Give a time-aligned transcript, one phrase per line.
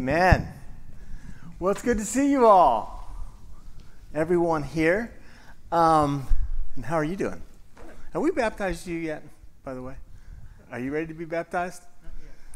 [0.00, 0.48] Amen.
[1.58, 3.06] Well, it's good to see you all,
[4.14, 5.12] everyone here.
[5.70, 6.26] Um,
[6.74, 7.42] and how are you doing?
[8.14, 9.22] Have we baptized you yet,
[9.62, 9.96] by the way?
[10.72, 11.82] Are you ready to be baptized?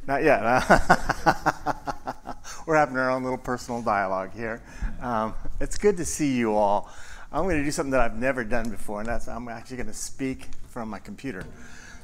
[0.07, 0.43] Not yet.
[0.43, 2.37] Not yet.
[2.67, 4.63] We're having our own little personal dialogue here.
[5.03, 6.91] Um, it's good to see you all.
[7.31, 9.89] I'm going to do something that I've never done before, and that's I'm actually going
[9.89, 11.45] to speak from my computer.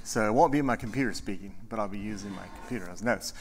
[0.05, 3.33] So it won't be my computer speaking, but I'll be using my computer as notes.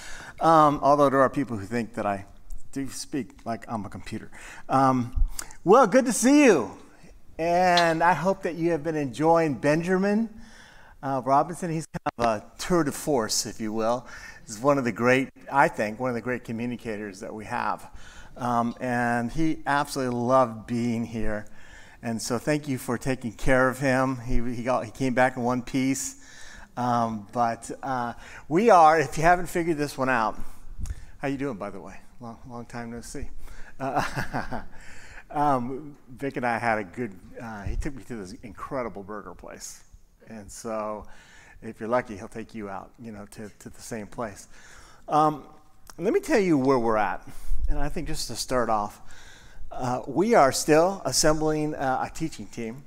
[0.41, 2.25] Um, although there are people who think that I
[2.71, 4.29] do speak like I'm a computer.
[4.67, 5.23] Um,
[5.63, 6.71] well, good to see you.
[7.37, 10.29] And I hope that you have been enjoying Benjamin
[11.01, 11.71] uh, Robinson.
[11.71, 14.05] He's kind of a tour de force, if you will.
[14.45, 17.89] He's one of the great, I think, one of the great communicators that we have.
[18.37, 21.45] Um, and he absolutely loved being here.
[22.01, 24.17] And so thank you for taking care of him.
[24.21, 26.18] He, he, got, he came back in one piece.
[26.79, 28.13] Um, but uh,
[28.47, 30.39] we are, if you haven't figured this one out,
[31.17, 31.99] how you doing, by the way?
[32.21, 33.27] Long, long time no see.
[33.77, 34.61] Uh,
[35.29, 37.13] um, Vic and I had a good.
[37.41, 39.83] Uh, he took me to this incredible burger place,
[40.29, 41.05] and so
[41.61, 44.47] if you're lucky, he'll take you out, you know, to, to the same place.
[45.09, 45.43] Um,
[45.97, 47.27] let me tell you where we're at,
[47.67, 49.01] and I think just to start off,
[49.69, 52.85] uh, we are still assembling uh, a teaching team.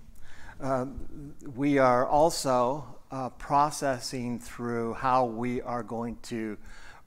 [0.62, 6.56] Um, we are also uh, processing through how we are going to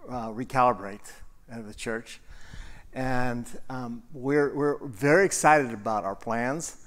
[0.08, 1.12] uh, recalibrate
[1.50, 2.22] the church.
[2.94, 6.86] And um, we're, we're very excited about our plans.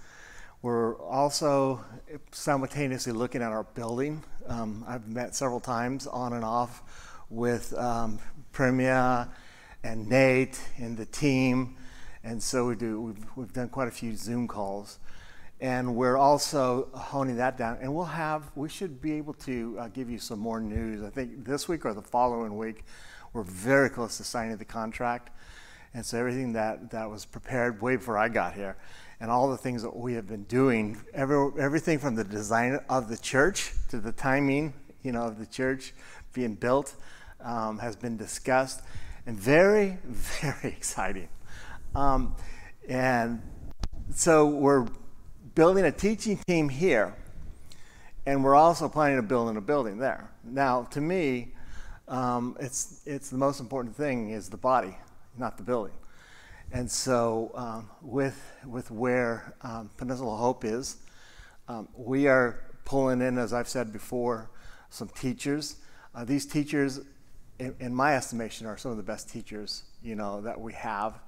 [0.63, 1.85] We're also
[2.31, 4.23] simultaneously looking at our building.
[4.47, 6.83] Um, I've met several times on and off
[7.29, 8.21] with um,
[8.53, 9.29] Premia
[9.83, 11.77] and Nate and the team.
[12.23, 14.99] And so we do, we've, we've done quite a few Zoom calls
[15.61, 17.79] and we're also honing that down.
[17.81, 21.03] And we'll have, we should be able to uh, give you some more news.
[21.03, 22.85] I think this week or the following week,
[23.33, 25.31] we're very close to signing the contract.
[25.95, 28.77] And so everything that, that was prepared way before I got here,
[29.21, 33.09] and all the things that we have been doing, every, everything from the design of
[33.09, 35.93] the church to the timing, you know, of the church
[36.33, 36.95] being built,
[37.41, 38.83] um, has been discussed,
[39.27, 41.29] and very, very exciting.
[41.97, 42.37] Um,
[42.89, 43.43] and
[44.15, 44.87] so we're
[45.59, 47.13] building a teaching team here,
[48.27, 50.31] and we're also planning to build in a building there.
[50.45, 51.49] Now, to me,
[52.07, 54.97] um, it's, it's the most important thing is the body,
[55.37, 55.97] not the building.
[56.71, 60.99] And so, um, with, with where um, Peninsula Hope is,
[61.67, 64.51] um, we are pulling in, as I've said before,
[64.91, 65.75] some teachers.
[66.15, 67.01] Uh, these teachers,
[67.59, 71.19] in, in, my estimation, are some of the best teachers you know that we have,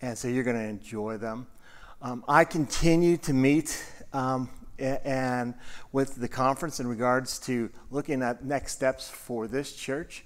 [0.00, 1.46] and so you're going to enjoy them.
[2.02, 3.84] Um, I continue to meet
[4.14, 5.52] um, and
[5.92, 10.24] with the conference in regards to looking at next steps for this church.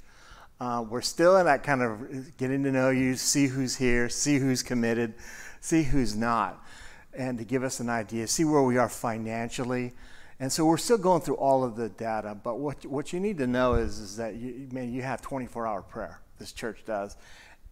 [0.60, 4.38] Uh, we're still in that kind of getting to know you, see who's here, see
[4.38, 5.14] who's committed,
[5.60, 6.64] see who's not,
[7.12, 9.92] and to give us an idea, see where we are financially.
[10.38, 13.38] And so we're still going through all of the data, but what, what you need
[13.38, 17.16] to know is, is that you, man, you have 24 hour prayer, this church does.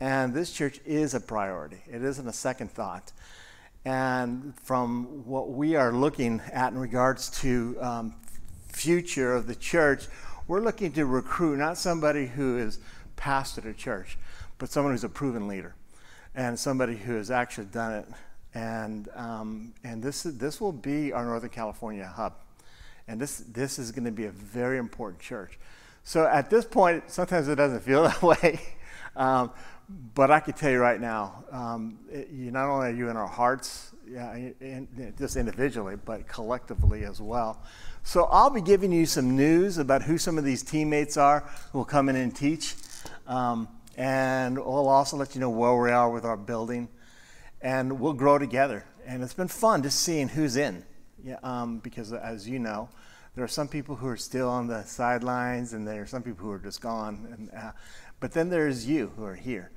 [0.01, 3.13] And this church is a priority, it isn't a second thought.
[3.85, 8.15] And from what we are looking at in regards to um,
[8.69, 10.07] future of the church,
[10.47, 12.79] we're looking to recruit not somebody who is
[13.17, 14.19] pastored a church,
[14.59, 15.75] but someone who's a proven leader
[16.35, 18.07] and somebody who has actually done it.
[18.55, 22.35] And, um, and this, this will be our Northern California hub.
[23.09, 25.59] And this, this is going to be a very important church.
[26.05, 28.61] So at this point, sometimes it doesn't feel that way.
[29.17, 29.51] Um,
[30.15, 33.17] but I can tell you right now, um, it, you, not only are you in
[33.17, 34.51] our hearts, yeah,
[35.19, 37.63] just individually, but collectively as well.
[38.05, 41.41] So I'll be giving you some news about who some of these teammates are
[41.73, 42.75] who will come in and teach.
[43.27, 46.89] Um, and we'll also let you know where we are with our building.
[47.61, 48.85] And we'll grow together.
[49.07, 50.85] And it's been fun just seeing who's in.
[51.25, 52.89] Yeah, um, because as you know,
[53.35, 56.45] there are some people who are still on the sidelines, and there are some people
[56.45, 57.29] who are just gone.
[57.33, 57.73] And, uh,
[58.23, 59.73] but then there's you who are here.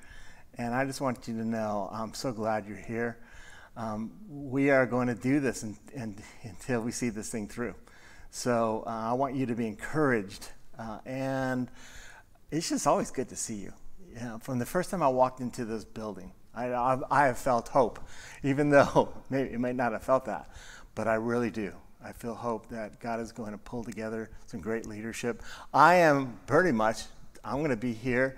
[0.59, 3.18] And I just want you to know I'm so glad you're here.
[3.75, 7.74] Um, we are going to do this and, and, until we see this thing through.
[8.30, 10.50] So uh, I want you to be encouraged.
[10.77, 11.71] Uh, and
[12.51, 13.74] it's just always good to see you.
[14.13, 17.39] you know, from the first time I walked into this building, I, I, I have
[17.39, 18.00] felt hope,
[18.44, 20.51] even though maybe you might not have felt that,
[20.94, 21.74] but I really do.
[22.06, 25.41] I feel hope that God is going to pull together some great leadership.
[25.74, 27.06] I am pretty much,
[27.47, 28.38] I'm going to be here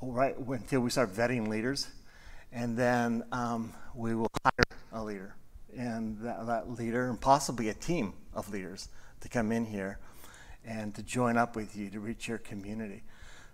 [0.00, 1.86] right until we start vetting leaders,
[2.50, 5.36] and then um, we will hire a leader,
[5.76, 8.88] and that, that leader, and possibly a team of leaders,
[9.20, 10.00] to come in here
[10.64, 13.04] and to join up with you to reach your community.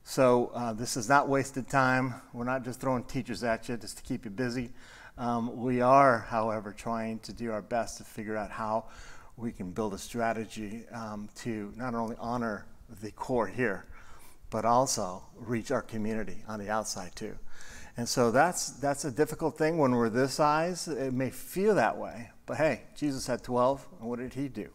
[0.04, 2.14] So uh, this is not wasted time.
[2.32, 4.70] We're not just throwing teachers at you just to keep you busy.
[5.18, 8.86] Um, we are, however, trying to do our best to figure out how
[9.36, 12.64] we can build a strategy um, to not only honor
[13.02, 13.84] the core here,
[14.50, 17.36] but also reach our community on the outside too.
[17.96, 20.86] And so that's, that's a difficult thing when we're this size.
[20.86, 24.70] It may feel that way, but hey, Jesus had 12, and what did he do?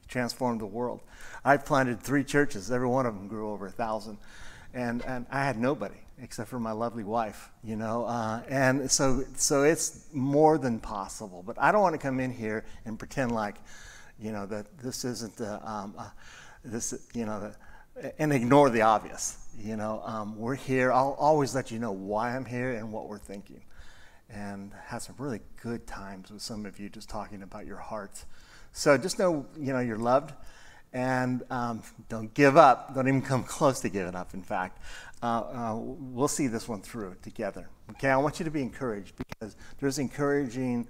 [0.00, 1.00] He transformed the world.
[1.44, 4.18] I planted three churches, every one of them grew over a thousand
[4.74, 8.04] and, and I had nobody except for my lovely wife, you know.
[8.04, 11.44] Uh, and so, so it's more than possible.
[11.46, 13.56] But I don't want to come in here and pretend like,
[14.20, 16.10] you know, that this isn't the, um, uh,
[16.64, 17.54] this, you know, the,
[18.18, 19.36] and ignore the obvious.
[19.58, 20.92] You know, um, we're here.
[20.92, 23.62] I'll always let you know why I'm here and what we're thinking.
[24.30, 28.26] And had some really good times with some of you just talking about your hearts.
[28.72, 30.32] So just know, you know, you're loved
[30.92, 32.94] and um, don't give up.
[32.94, 34.80] Don't even come close to giving up, in fact.
[35.22, 37.68] Uh, uh, we'll see this one through together.
[37.92, 40.86] Okay, I want you to be encouraged because there's encouraging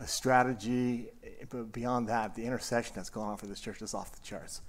[0.00, 1.08] uh, strategy,
[1.48, 4.60] but beyond that, the intercession that's going on for this church is off the charts.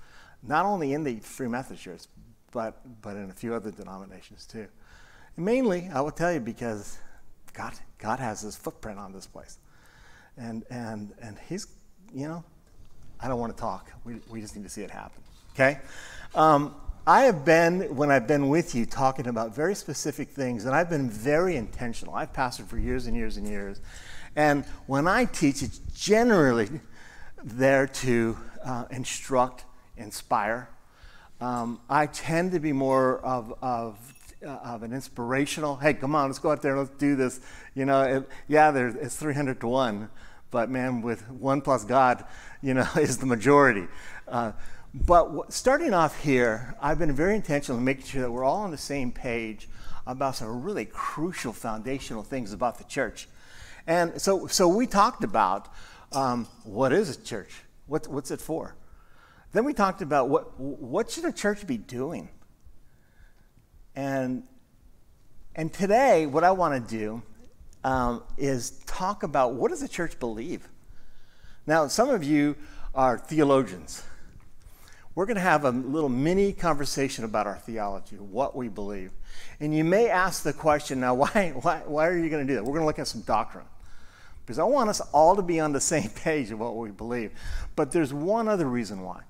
[0.44, 2.02] Not only in the Free Methodist Church,
[2.52, 4.68] but, but in a few other denominations too.
[5.36, 6.98] And mainly, I will tell you, because
[7.54, 9.58] God, God has his footprint on this place.
[10.38, 11.68] And, and, and he's,
[12.14, 12.44] you know,
[13.20, 13.92] I don't want to talk.
[14.04, 15.22] We, we just need to see it happen.
[15.54, 15.80] Okay?
[16.34, 20.76] Um, I have been, when I've been with you, talking about very specific things, and
[20.76, 22.14] I've been very intentional.
[22.14, 23.82] I've pastored for years and years and years.
[24.36, 26.70] And when I teach, it's generally
[27.44, 29.66] there to uh, instruct,
[30.02, 30.70] inspire.
[31.40, 33.98] Um, I tend to be more of, of,
[34.46, 37.40] uh, of an inspirational, hey, come on, let's go out there, let's do this.
[37.74, 40.10] You know, it, yeah, it's 300 to 1
[40.52, 42.24] but man, with one plus God,
[42.62, 43.88] you know, is the majority.
[44.28, 44.52] Uh,
[44.94, 48.72] but starting off here, I've been very intentional in making sure that we're all on
[48.72, 49.70] the same page
[50.06, 53.30] about some really crucial foundational things about the church.
[53.88, 55.70] And so, so we talked about
[56.12, 57.64] um, what is a church?
[57.88, 58.76] What, what's it for?
[59.54, 62.30] Then we talked about what, what should a church be doing?
[63.96, 64.44] And,
[65.56, 67.22] and today, what I want to do
[67.84, 70.68] um, is talk about what does the church believe?
[71.68, 72.56] Now, some of you
[72.96, 74.04] are theologians.
[75.14, 79.12] We're going to have a little mini conversation about our theology, what we believe.
[79.60, 82.56] And you may ask the question now, why, why, why are you going to do
[82.56, 82.64] that?
[82.64, 83.66] We're going to look at some doctrine.
[84.46, 87.32] Because I want us all to be on the same page of what we believe.
[87.76, 89.22] But there's one other reason why.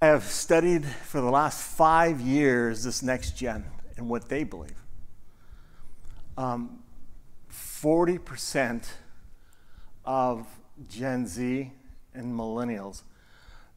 [0.00, 3.64] I have studied for the last five years this next gen
[3.96, 4.76] and what they believe
[6.36, 6.82] um,
[7.50, 8.84] 40%
[10.04, 10.46] of
[10.88, 11.72] Gen Z
[12.14, 13.02] and millennials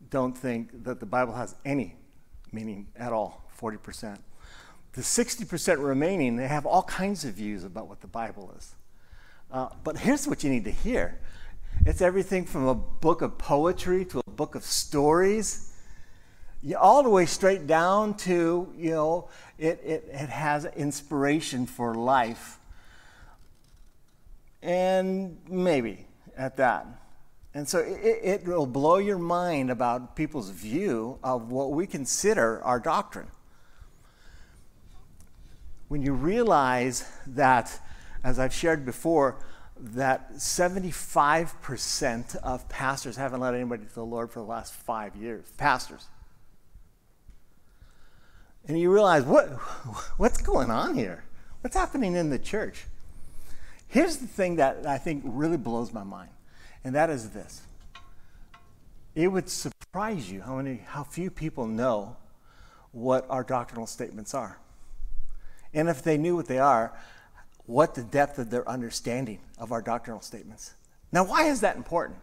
[0.09, 1.95] don't think that the Bible has any
[2.51, 4.17] meaning at all, 40%.
[4.93, 8.75] The 60% remaining, they have all kinds of views about what the Bible is.
[9.51, 11.19] Uh, but here's what you need to hear
[11.85, 15.68] it's everything from a book of poetry to a book of stories,
[16.77, 22.59] all the way straight down to, you know, it, it, it has inspiration for life.
[24.61, 26.05] And maybe
[26.37, 26.85] at that.
[27.53, 32.61] And so it, it will blow your mind about people's view of what we consider
[32.63, 33.27] our doctrine.
[35.87, 37.79] When you realize that,
[38.23, 39.39] as I've shared before,
[39.79, 45.45] that 75% of pastors haven't led anybody to the Lord for the last five years.
[45.57, 46.05] Pastors
[48.69, 49.47] and you realize what
[50.17, 51.25] what's going on here?
[51.61, 52.85] What's happening in the church?
[53.87, 56.29] Here's the thing that I think really blows my mind,
[56.83, 57.63] and that is this.
[59.15, 62.15] It would surprise you how many how few people know
[62.91, 64.59] what our doctrinal statements are.
[65.73, 66.93] And if they knew what they are,
[67.65, 70.73] what the depth of their understanding of our doctrinal statements.
[71.11, 72.19] Now, why is that important?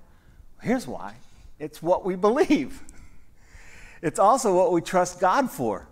[0.62, 1.16] Here's why.
[1.58, 2.82] It's what we believe.
[4.02, 5.88] It's also what we trust God for.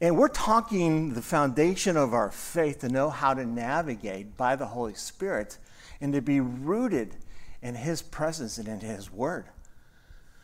[0.00, 4.66] And we're talking the foundation of our faith to know how to navigate by the
[4.66, 5.58] Holy Spirit
[6.00, 7.16] and to be rooted
[7.62, 9.46] in His presence and in His Word.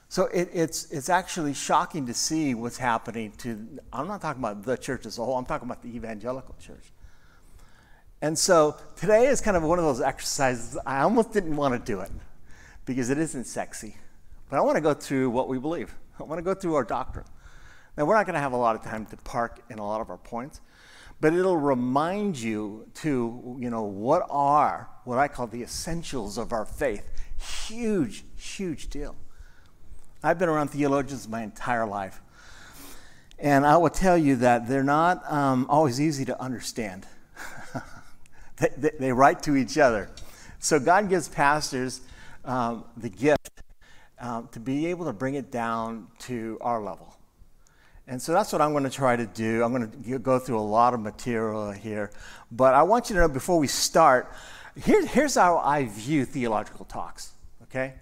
[0.08, 4.64] So it, it's, it's actually shocking to see what's happening to, I'm not talking about
[4.64, 6.92] the church as a whole, I'm talking about the evangelical church.
[8.20, 11.92] And so today is kind of one of those exercises, I almost didn't want to
[11.92, 12.10] do it
[12.86, 13.96] because it isn't sexy.
[14.48, 16.84] But I want to go through what we believe, I want to go through our
[16.84, 17.26] doctrine.
[17.96, 20.00] Now, we're not going to have a lot of time to park in a lot
[20.00, 20.60] of our points,
[21.20, 26.52] but it'll remind you to, you know, what are what I call the essentials of
[26.52, 27.08] our faith.
[27.66, 29.14] Huge, huge deal.
[30.22, 32.20] I've been around theologians my entire life.
[33.38, 37.06] And I will tell you that they're not um, always easy to understand.
[38.56, 40.08] they, they, they, write to each other.
[40.60, 42.00] So God gives pastors
[42.44, 43.50] um, the gift
[44.18, 47.13] um, to be able to bring it down to our level.
[48.06, 49.62] And so that's what I'm going to try to do.
[49.62, 52.10] I'm going to go through a lot of material here.
[52.52, 54.30] But I want you to know before we start,
[54.76, 57.32] here, here's how I view theological talks,
[57.62, 57.94] okay?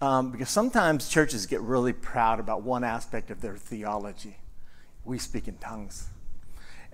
[0.00, 4.36] Um, because sometimes churches get really proud about one aspect of their theology.
[5.04, 6.08] We speak in tongues.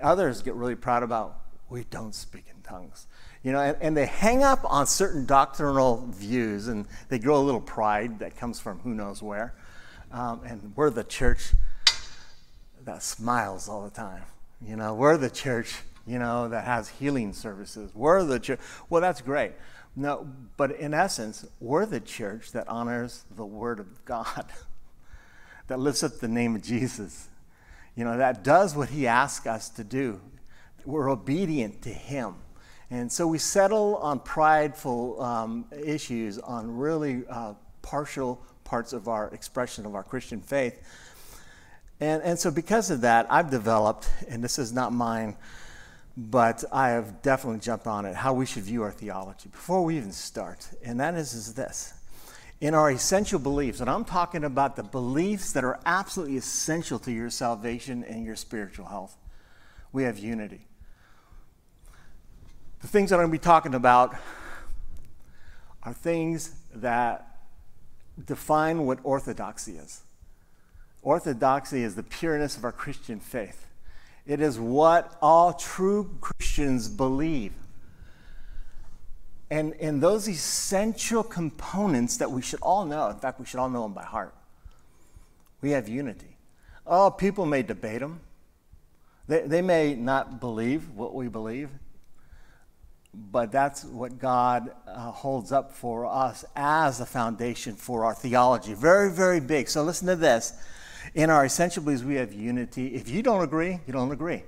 [0.01, 3.07] Others get really proud about we don't speak in tongues.
[3.43, 7.45] You know, and, and they hang up on certain doctrinal views and they grow a
[7.45, 9.55] little pride that comes from who knows where.
[10.11, 11.53] Um, and we're the church
[12.85, 14.23] that smiles all the time.
[14.67, 15.75] You know, we're the church,
[16.07, 17.91] you know, that has healing services.
[17.95, 18.61] We're the church.
[18.89, 19.53] Well, that's great.
[19.97, 24.47] No, but in essence, we're the church that honors the Word of God,
[25.67, 27.29] that lifts up the name of Jesus.
[27.97, 30.21] You know, that does what He asks us to do.
[30.85, 32.37] We're obedient to Him.
[32.91, 39.29] And so we settle on prideful um, issues, on really uh, partial parts of our
[39.29, 40.81] expression of our Christian faith
[42.01, 45.37] and, and so, because of that, I've developed, and this is not mine,
[46.17, 49.97] but I have definitely jumped on it, how we should view our theology before we
[49.97, 50.69] even start.
[50.83, 51.95] And that is, is this
[52.61, 57.11] in our essential beliefs, and I'm talking about the beliefs that are absolutely essential to
[57.11, 59.17] your salvation and your spiritual health,
[59.93, 60.67] we have unity.
[62.81, 64.15] The things that I'm going to be talking about
[65.83, 67.27] are things that
[68.23, 70.03] define what orthodoxy is.
[71.03, 73.67] Orthodoxy is the pureness of our Christian faith.
[74.27, 77.53] It is what all true Christians believe.
[79.51, 83.71] And, and those essential components that we should all know, in fact, we should all
[83.71, 84.35] know them by heart.
[85.61, 86.37] We have unity.
[86.87, 88.21] Oh, people may debate them.
[89.27, 91.71] They, they may not believe what we believe,
[93.13, 98.75] but that's what God uh, holds up for us as a foundation for our theology.
[98.75, 99.69] Very, very big.
[99.69, 100.53] So listen to this.
[101.15, 102.95] In our essential beliefs, we have unity.
[102.95, 104.45] If you don't agree, you don't agree.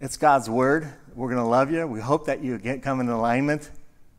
[0.00, 0.92] It's God's word.
[1.14, 1.86] We're going to love you.
[1.86, 3.70] We hope that you get, come in alignment,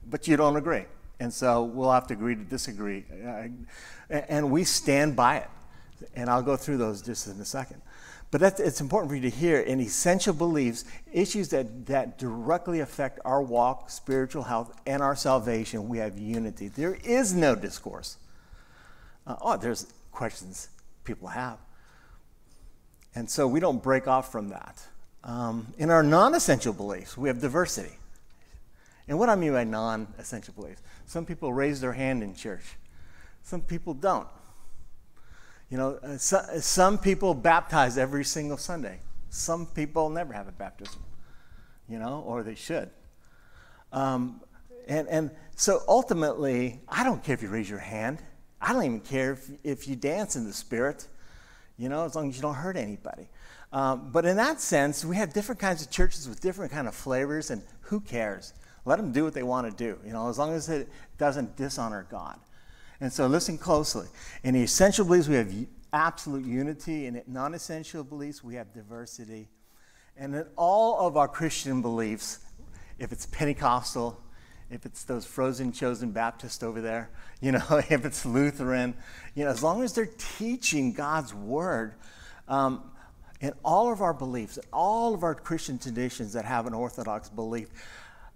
[0.10, 0.86] but you don't agree.
[1.20, 3.04] And so we'll have to agree to disagree.
[4.10, 5.50] And we stand by it.
[6.16, 7.82] And I'll go through those just in a second.
[8.32, 13.20] But it's important for you to hear in essential beliefs, issues that, that directly affect
[13.24, 16.70] our walk, spiritual health, and our salvation, we have unity.
[16.70, 18.18] There is no discourse.
[19.28, 20.70] Uh, oh, there's questions
[21.06, 21.60] people have.
[23.16, 24.86] And so we don't break off from that.
[25.24, 27.98] Um, in our non essential beliefs, we have diversity.
[29.08, 32.64] And what I mean by non essential beliefs, some people raise their hand in church,
[33.44, 34.28] some people don't.
[35.70, 39.00] You know, uh, so, some people baptize every single Sunday.
[39.30, 41.04] Some people never have a baptism,
[41.90, 42.90] you know, or they should.
[43.92, 44.42] Um,
[44.88, 48.22] and, and so ultimately, I don't care if you raise your hand.
[48.62, 51.08] I don't even care if, if you dance in the spirit,
[51.78, 53.28] you know, as long as you don't hurt anybody.
[53.72, 56.96] Um, but in that sense, we have different kinds of churches with different kind of
[56.96, 58.54] flavors, and who cares?
[58.86, 61.58] Let them do what they want to do, you know, as long as it doesn't
[61.58, 62.40] dishonor God.
[63.02, 64.08] And so listen closely.
[64.44, 65.54] In the essential beliefs, we have
[65.92, 67.08] absolute unity.
[67.08, 69.50] In non essential beliefs, we have diversity.
[70.16, 72.40] And in all of our Christian beliefs,
[73.00, 74.22] if it's Pentecostal,
[74.70, 77.10] if it's those frozen chosen Baptist over there,
[77.42, 78.96] you know, if it's Lutheran,
[79.36, 81.94] you know, as long as they're teaching God's word,
[82.48, 82.84] um,
[83.42, 87.30] in all of our beliefs, in all of our Christian traditions that have an Orthodox
[87.30, 87.70] belief,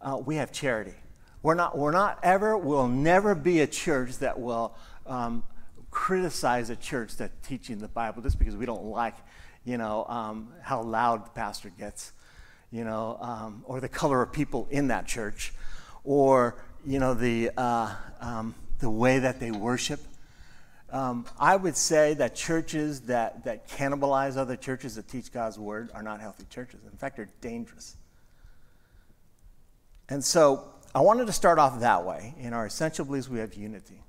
[0.01, 0.93] uh, we have charity.
[1.41, 4.75] We're not, we're not ever, we'll never be a church that will
[5.07, 5.43] um,
[5.89, 9.15] criticize a church that's teaching the Bible just because we don't like,
[9.63, 12.11] you know, um, how loud the pastor gets,
[12.71, 15.53] you know, um, or the color of people in that church
[16.03, 19.99] or you know the uh, um, the way that they worship.
[20.91, 25.91] Um, I would say that churches that, that cannibalize other churches that teach God's word
[25.93, 26.79] are not healthy churches.
[26.91, 27.95] In fact, they're dangerous.
[30.09, 30.63] And so
[30.95, 32.33] I wanted to start off that way.
[32.39, 34.01] In our essential beliefs, we have unity.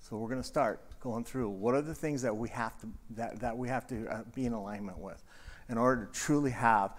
[0.00, 2.88] So we're going to start going through what are the things that we have to,
[3.10, 5.22] that, that we have to uh, be in alignment with
[5.68, 6.92] in order to truly have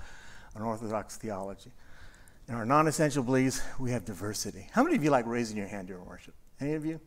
[0.56, 1.72] an orthodox theology.
[2.48, 4.70] In our non essential beliefs, we have diversity.
[4.72, 6.34] How many of you like raising your hand during worship?
[6.62, 7.00] Any of you?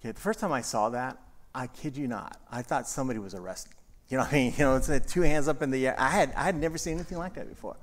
[0.00, 1.18] Okay, the first time I saw that,
[1.54, 3.74] I kid you not, I thought somebody was arrested.
[4.08, 4.54] You know what I mean?
[4.58, 5.94] You know, it's like two hands up in the air.
[5.98, 7.76] I had, I had never seen anything like that before.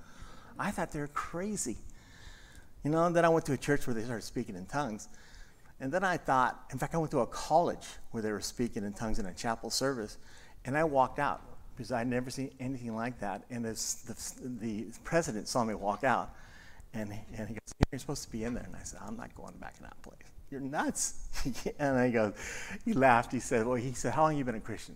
[0.60, 1.78] I thought they were crazy.
[2.84, 5.08] You know, and then I went to a church where they started speaking in tongues.
[5.80, 8.84] And then I thought, in fact, I went to a college where they were speaking
[8.84, 10.18] in tongues in a chapel service,
[10.66, 11.42] and I walked out
[11.76, 13.44] because I'd never seen anything like that.
[13.52, 16.34] And as the, the president saw me walk out,
[16.98, 18.64] and, and he goes, You're supposed to be in there.
[18.64, 20.18] And I said, I'm not going back in that place.
[20.50, 21.30] You're nuts.
[21.80, 22.34] and I go,
[22.86, 23.32] He laughed.
[23.32, 24.96] He said, Well, he said, How long have you been a Christian?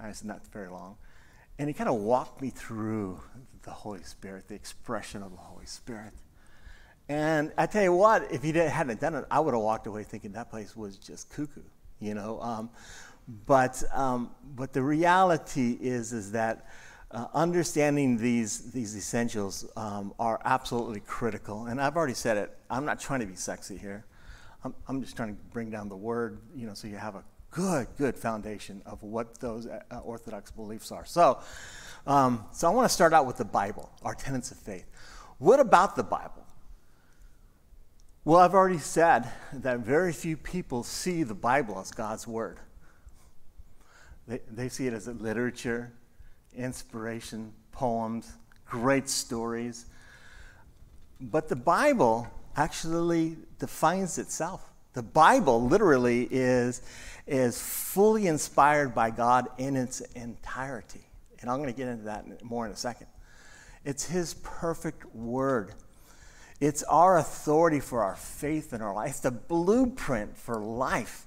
[0.00, 0.96] I said, Not very long.
[1.58, 3.20] And he kind of walked me through
[3.62, 6.12] the Holy Spirit, the expression of the Holy Spirit.
[7.08, 10.04] And I tell you what, if he hadn't done it, I would have walked away
[10.04, 11.60] thinking that place was just cuckoo,
[12.00, 12.40] you know.
[12.40, 12.70] Um,
[13.46, 16.66] but um, but the reality is is that
[17.10, 21.66] uh, understanding these these essentials um, are absolutely critical.
[21.66, 22.56] And I've already said it.
[22.68, 24.04] I'm not trying to be sexy here.
[24.64, 27.24] I'm, I'm just trying to bring down the word, you know, so you have a
[27.50, 31.04] good good foundation of what those uh, orthodox beliefs are.
[31.04, 31.40] So.
[32.06, 34.84] Um, so I want to start out with the Bible, our tenets of faith.
[35.38, 36.44] What about the Bible?
[38.26, 42.58] Well, I've already said that very few people see the Bible as God's Word.
[44.26, 45.92] They, they see it as a literature,
[46.56, 48.32] inspiration, poems,
[48.66, 49.86] great stories.
[51.20, 54.70] But the Bible actually defines itself.
[54.92, 56.82] The Bible literally is,
[57.26, 61.04] is fully inspired by God in its entirety.
[61.40, 63.08] And I'm going to get into that more in a second.
[63.84, 65.72] It's His perfect word.
[66.60, 69.20] It's our authority for our faith in our life.
[69.20, 71.26] The blueprint for life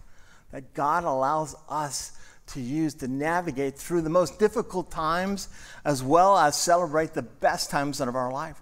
[0.52, 5.50] that God allows us to use to navigate through the most difficult times
[5.86, 8.62] as well as celebrate the best times of our life.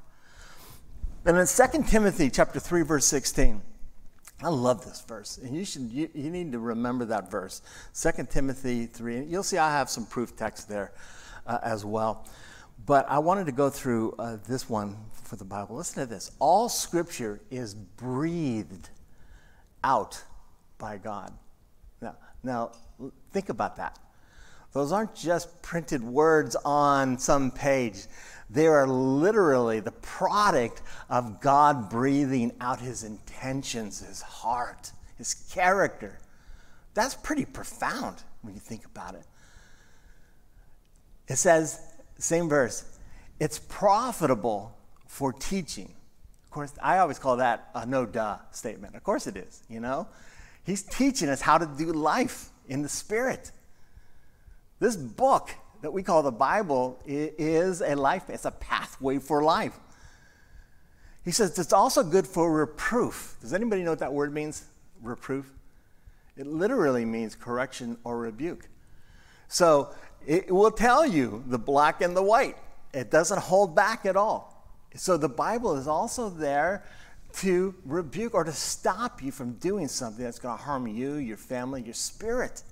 [1.25, 3.61] And in 2 Timothy chapter 3 verse 16,
[4.43, 7.61] I love this verse, and you should you, you need to remember that verse.
[7.99, 10.91] 2 Timothy 3, And you'll see I have some proof text there
[11.47, 12.27] uh, as well.
[12.85, 15.77] But I wanted to go through uh, this one for the Bible.
[15.77, 16.31] Listen to this.
[16.39, 18.89] All scripture is breathed
[19.83, 20.21] out
[20.77, 21.31] by God.
[22.01, 22.71] Now, now
[23.31, 23.99] think about that.
[24.73, 28.07] Those aren't just printed words on some page.
[28.49, 36.19] They are literally the product of God breathing out his intentions, his heart, his character.
[36.93, 39.25] That's pretty profound when you think about it.
[41.27, 41.79] It says,
[42.19, 42.85] same verse,
[43.39, 45.93] it's profitable for teaching.
[46.43, 48.95] Of course, I always call that a no duh statement.
[48.95, 50.07] Of course it is, you know?
[50.63, 53.51] He's teaching us how to do life in the Spirit.
[54.79, 55.51] This book
[55.81, 59.79] that we call the Bible is a life, it's a pathway for life.
[61.23, 63.37] He says it's also good for reproof.
[63.41, 64.65] Does anybody know what that word means?
[65.01, 65.51] Reproof?
[66.37, 68.67] It literally means correction or rebuke.
[69.47, 69.89] So
[70.25, 72.57] it will tell you the black and the white.
[72.93, 74.51] It doesn't hold back at all.
[74.95, 76.83] So the Bible is also there
[77.37, 81.37] to rebuke or to stop you from doing something that's going to harm you, your
[81.37, 82.63] family, your spirit.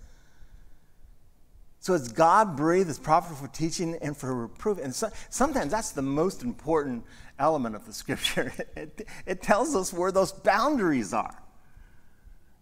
[1.79, 4.79] So it's God breathed, it's profitable for teaching and for reproof.
[4.81, 7.03] And so, sometimes that's the most important
[7.37, 8.53] element of the scripture.
[8.77, 11.43] It, it tells us where those boundaries are.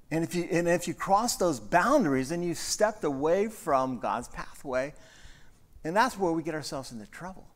[0.09, 4.27] And if, you, and if you cross those boundaries, then you stepped away from God's
[4.27, 4.93] pathway.
[5.83, 7.47] And that's where we get ourselves into trouble.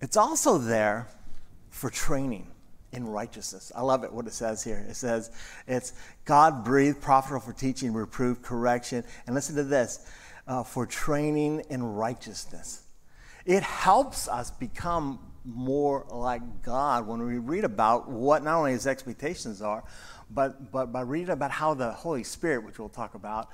[0.00, 1.08] It's also there
[1.70, 2.48] for training
[2.92, 3.70] in righteousness.
[3.74, 4.84] I love it what it says here.
[4.88, 5.30] It says
[5.66, 5.92] it's
[6.24, 9.04] God breathed, profitable for teaching, reproof, correction.
[9.26, 10.10] And listen to this
[10.46, 12.82] uh, for training in righteousness.
[13.44, 18.86] It helps us become more like God when we read about what not only his
[18.86, 19.84] expectations are,
[20.30, 23.48] but, but by reading about how the Holy Spirit, which we'll talk about,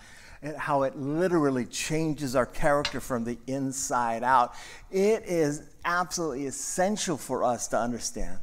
[0.59, 4.55] how it literally changes our character from the inside out.
[4.91, 8.39] It is absolutely essential for us to understand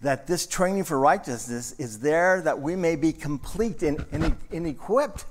[0.00, 4.66] that this training for righteousness is there that we may be complete and, and, and
[4.66, 5.24] equipped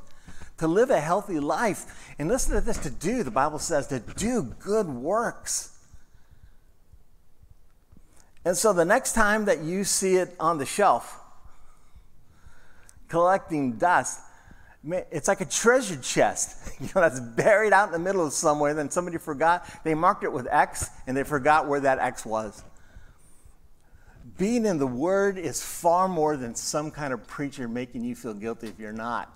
[0.58, 2.14] to live a healthy life.
[2.18, 5.78] And listen to this to do, the Bible says, to do good works.
[8.46, 11.20] And so the next time that you see it on the shelf,
[13.08, 14.20] collecting dust,
[14.86, 18.74] it's like a treasure chest, you know, that's buried out in the middle of somewhere.
[18.74, 19.68] Then somebody forgot.
[19.84, 22.64] They marked it with X, and they forgot where that X was.
[24.38, 28.34] Being in the Word is far more than some kind of preacher making you feel
[28.34, 29.32] guilty if you're not.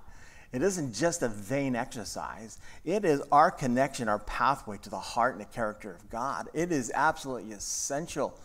[0.53, 2.57] It isn't just a vain exercise.
[2.85, 6.47] It is our connection, our pathway to the heart and the character of God.
[6.53, 8.37] It is absolutely essential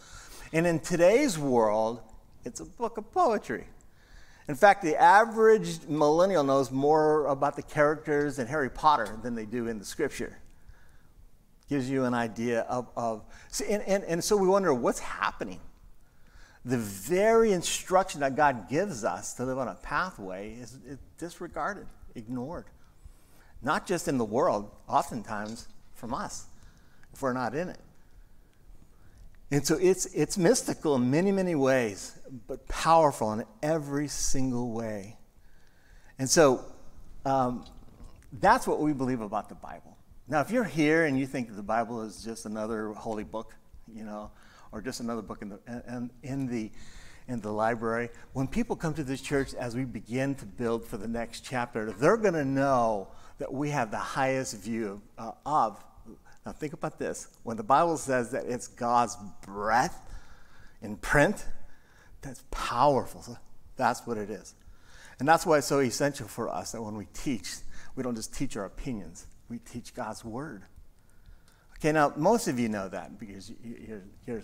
[0.52, 2.02] and in today's world,
[2.44, 3.64] it's a book of poetry.
[4.48, 9.44] In fact, the average millennial knows more about the characters in Harry Potter than they
[9.46, 10.36] do in the scripture.
[11.68, 15.60] Gives you an idea of, of see, and, and, and so we wonder what's happening.
[16.64, 21.86] The very instruction that God gives us to live on a pathway is, is disregarded,
[22.14, 22.66] ignored.
[23.62, 26.46] not just in the world, oftentimes from us,
[27.12, 27.78] if we're not in it.
[29.52, 35.18] And so it's, it's mystical in many, many ways, but powerful in every single way.
[36.18, 36.64] And so
[37.26, 37.66] um,
[38.40, 39.98] that's what we believe about the Bible.
[40.26, 43.54] Now, if you're here and you think the Bible is just another holy book,
[43.94, 44.30] you know,
[44.72, 46.70] or just another book in the, in, in the,
[47.28, 50.96] in the library, when people come to this church as we begin to build for
[50.96, 55.84] the next chapter, they're going to know that we have the highest view uh, of
[56.44, 57.28] now, think about this.
[57.44, 60.00] When the Bible says that it's God's breath
[60.80, 61.44] in print,
[62.20, 63.38] that's powerful.
[63.76, 64.54] That's what it is.
[65.20, 67.54] And that's why it's so essential for us that when we teach,
[67.94, 70.62] we don't just teach our opinions, we teach God's word.
[71.78, 74.42] Okay, now most of you know that because you're, you're,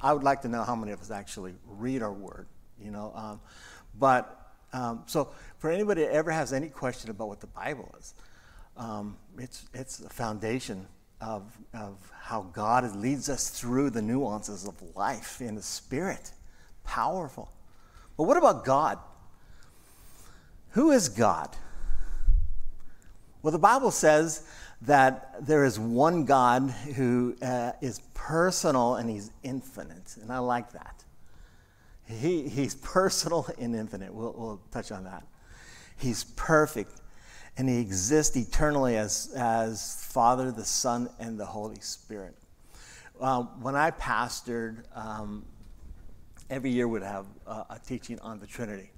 [0.00, 2.46] I would like to know how many of us actually read our word,
[2.78, 3.12] you know.
[3.14, 3.40] Um,
[3.98, 8.14] but um, so for anybody that ever has any question about what the Bible is,
[8.76, 10.86] um, it's, it's a foundation
[11.20, 16.32] of, of how God leads us through the nuances of life in the Spirit.
[16.84, 17.50] Powerful.
[18.16, 18.98] But what about God?
[20.70, 21.56] Who is God?
[23.42, 24.46] Well, the Bible says
[24.82, 30.16] that there is one God who uh, is personal and he's infinite.
[30.20, 31.04] And I like that.
[32.08, 34.12] He, he's personal and infinite.
[34.12, 35.24] We'll, we'll touch on that.
[35.96, 37.00] He's perfect
[37.56, 42.34] and he exists eternally as, as Father, the Son, and the Holy Spirit.
[43.20, 45.44] Uh, when I pastored, um,
[46.50, 48.90] every year would have uh, a teaching on the Trinity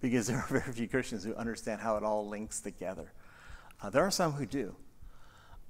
[0.00, 3.12] because there are very few Christians who understand how it all links together.
[3.82, 4.74] Uh, there are some who do,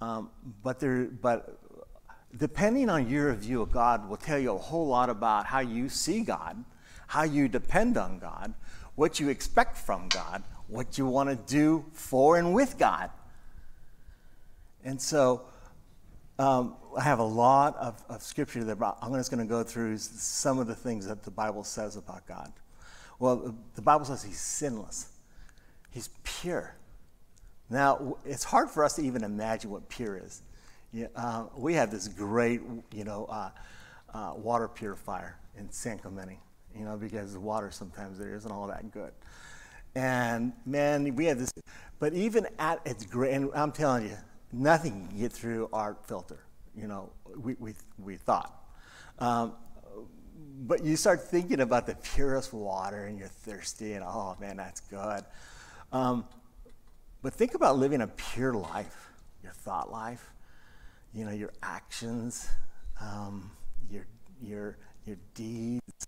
[0.01, 0.31] um,
[0.63, 1.59] but there, but
[2.37, 5.89] depending on your view of God will tell you a whole lot about how you
[5.89, 6.65] see God,
[7.09, 8.55] how you depend on God,
[8.95, 13.11] what you expect from God, what you want to do for and with God.
[14.85, 15.43] And so
[16.39, 19.99] um, I have a lot of, of scripture that I'm just going to go through
[19.99, 22.53] some of the things that the Bible says about God.
[23.19, 25.11] Well, the Bible says he's sinless,
[25.91, 26.75] he's pure.
[27.69, 30.43] Now, it's hard for us to even imagine what pure is.
[30.93, 32.61] Yeah, uh, we have this great,
[32.93, 33.51] you know, uh,
[34.13, 36.41] uh, water purifier in San Clemente,
[36.77, 39.13] you know, because the water sometimes there isn't all that good.
[39.95, 41.53] And man, we had this,
[41.99, 44.17] but even at its great, and I'm telling you,
[44.53, 46.41] nothing can get through our filter,
[46.77, 48.55] you know, we, we, we thought.
[49.19, 49.55] Um,
[50.63, 54.81] but you start thinking about the purest water and you're thirsty and oh man, that's
[54.81, 55.25] good.
[55.93, 56.25] Um,
[57.23, 59.11] but think about living a pure life,
[59.43, 60.33] your thought life,
[61.13, 62.49] you know, your actions,
[63.01, 63.51] um,
[63.91, 64.07] your,
[64.43, 66.07] your, your deeds,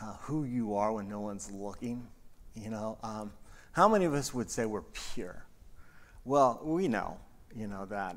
[0.00, 2.06] uh, who you are when no one's looking.
[2.54, 3.32] You know, um,
[3.72, 5.46] how many of us would say we're pure?
[6.24, 7.16] Well, we know,
[7.54, 8.16] you know, that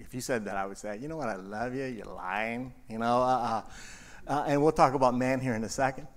[0.00, 2.72] if you said that, I would say, you know what, I love you, you're lying,
[2.88, 3.62] you know, uh,
[4.28, 6.08] uh, uh, and we'll talk about man here in a second.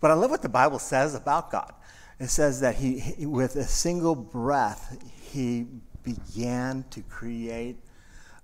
[0.00, 1.72] But I love what the Bible says about God.
[2.20, 4.98] It says that he, he with a single breath,
[5.32, 5.66] he
[6.02, 7.78] began to create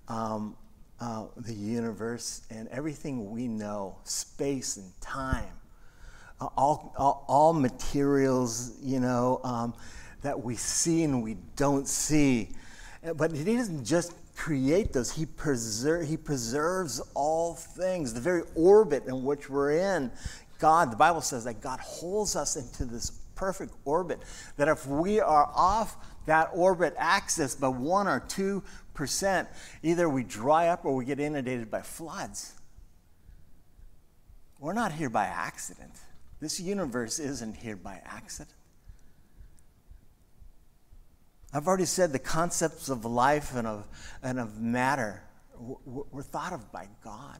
[0.07, 0.55] um,
[0.99, 5.53] uh, the universe and everything we know, space and time
[6.39, 9.73] all, all, all materials, you know, um,
[10.21, 12.49] that we see and we don't see.
[13.15, 19.05] But he doesn't just create those, he, preser- he preserves all things, the very orbit
[19.05, 20.11] in which we're in.
[20.59, 24.19] God, the Bible says that God holds us into this perfect orbit,
[24.57, 29.47] that if we are off that orbit axis by one or two percent,
[29.83, 32.53] either we dry up or we get inundated by floods.
[34.59, 35.91] We're not here by accident.
[36.39, 38.55] This universe isn't here by accident.
[41.53, 43.87] I've already said the concepts of life and of,
[44.21, 45.23] and of matter
[45.57, 47.39] were thought of by God.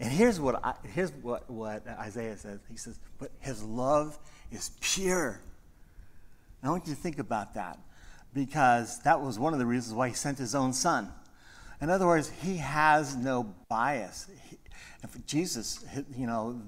[0.00, 2.58] And here's what, I, here's what, what Isaiah says.
[2.68, 4.18] He says, But his love
[4.50, 5.40] is pure.
[6.64, 7.78] I want you to think about that
[8.32, 11.12] because that was one of the reasons why he sent his own son.
[11.80, 14.28] In other words, he has no bias.
[14.50, 14.58] He,
[15.26, 15.84] Jesus,
[16.16, 16.60] you know,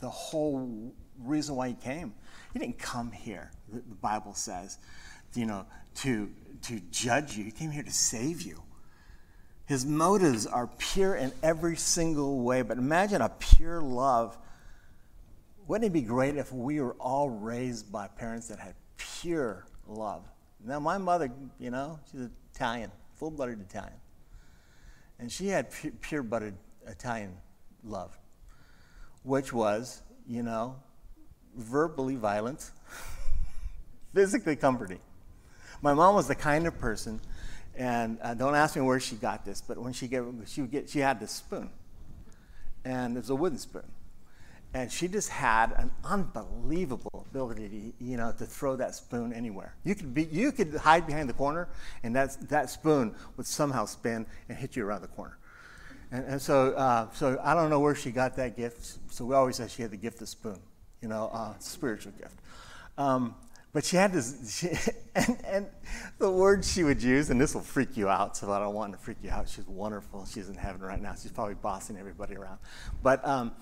[0.00, 2.14] the whole reason why he came.
[2.52, 4.78] He didn't come here, the Bible says,
[5.34, 6.30] you know, to,
[6.62, 7.44] to judge you.
[7.44, 8.62] He came here to save you.
[9.66, 12.62] His motives are pure in every single way.
[12.62, 14.38] But imagine a pure love.
[15.66, 20.26] Wouldn't it be great if we were all raised by parents that had pure love?
[20.64, 21.30] Now, my mother,
[21.60, 23.92] you know, she's Italian, full blooded Italian.
[25.18, 26.54] And she had pure blooded
[26.86, 27.36] Italian
[27.84, 28.18] love
[29.22, 30.76] which was, you know,
[31.56, 32.70] verbally violent,
[34.14, 35.00] physically comforting.
[35.82, 37.20] my mom was the kind of person,
[37.76, 40.70] and uh, don't ask me where she got this, but when she get, she would
[40.70, 41.70] get, she had this spoon,
[42.84, 43.90] and it was a wooden spoon,
[44.74, 49.74] and she just had an unbelievable ability, to, you know, to throw that spoon anywhere.
[49.84, 51.68] You could be, you could hide behind the corner,
[52.02, 55.38] and that that spoon would somehow spin and hit you around the corner.
[56.10, 58.98] And, and so, uh, so I don't know where she got that gift.
[59.12, 60.58] So we always said she had the gift of spoon,
[61.02, 62.34] you know, uh, spiritual gift.
[62.96, 63.34] Um,
[63.72, 64.68] but she had this, she,
[65.14, 65.66] and, and
[66.18, 68.92] the word she would use, and this will freak you out, so I don't want
[68.92, 69.48] to freak you out.
[69.48, 70.26] She's wonderful.
[70.26, 71.14] She's in heaven right now.
[71.14, 72.58] She's probably bossing everybody around.
[73.02, 73.52] But um,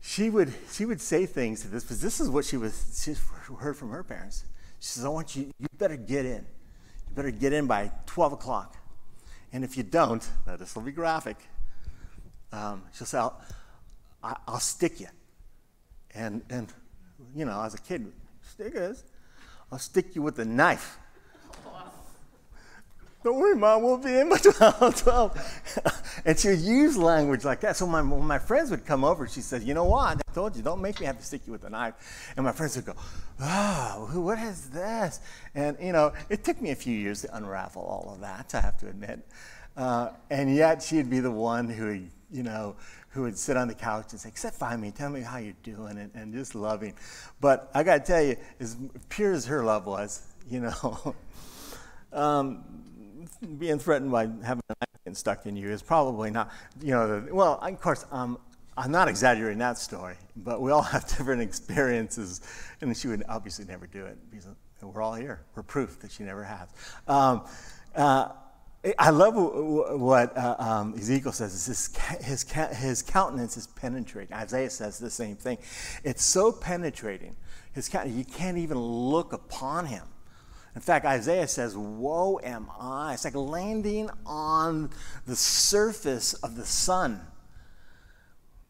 [0.00, 3.14] she would she would say things to this because this is what she was she
[3.54, 4.44] heard from her parents.
[4.80, 5.50] She says, "I want you.
[5.58, 6.46] You better get in.
[7.08, 8.76] You better get in by 12 o'clock.
[9.52, 11.36] And if you don't, now this will be graphic.
[12.52, 13.40] Um, she'll say, I'll,
[14.22, 15.08] I'll, stick you."
[16.14, 16.72] And and
[17.34, 19.04] you know, as a kid, stickers.
[19.70, 20.98] I'll stick you with a knife.
[23.24, 25.02] Don't worry, Mom, we'll be in by 12.
[25.02, 26.22] 12.
[26.24, 27.76] and she would use language like that.
[27.76, 30.18] So my, when my friends would come over, she said, You know what?
[30.18, 32.32] I told you, don't make me have to stick you with a knife.
[32.36, 32.94] And my friends would go,
[33.40, 35.20] Oh, what is this?
[35.54, 38.60] And, you know, it took me a few years to unravel all of that, I
[38.60, 39.20] have to admit.
[39.76, 42.76] Uh, and yet she'd be the one who would, you know,
[43.10, 45.54] who would sit on the couch and say, Sit by me, tell me how you're
[45.64, 46.94] doing, and, and just loving.
[47.40, 48.76] But I got to tell you, as
[49.08, 51.16] pure as her love was, you know,
[52.12, 52.64] um,
[53.58, 56.50] being threatened by having a knife stuck in you is probably not,
[56.82, 58.38] you know, well, of course, um,
[58.76, 62.40] I'm not exaggerating that story, but we all have different experiences,
[62.80, 64.48] and she would obviously never do it because
[64.82, 65.40] we're all here.
[65.54, 66.68] We're proof that she never has.
[67.08, 67.44] Um,
[67.96, 68.28] uh,
[68.96, 71.66] I love what uh, um, Ezekiel says.
[71.66, 74.32] His, his, his countenance is penetrating.
[74.34, 75.58] Isaiah says the same thing.
[76.04, 77.34] It's so penetrating.
[77.72, 80.04] His you can't even look upon him.
[80.78, 83.14] In fact, Isaiah says, Woe am I.
[83.14, 84.90] It's like landing on
[85.26, 87.20] the surface of the sun.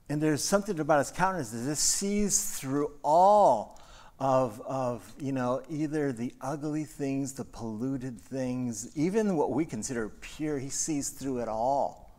[0.09, 3.79] And there's something about his countenance that just sees through all
[4.19, 10.09] of, of, you know, either the ugly things, the polluted things, even what we consider
[10.09, 12.11] pure, he sees through it all.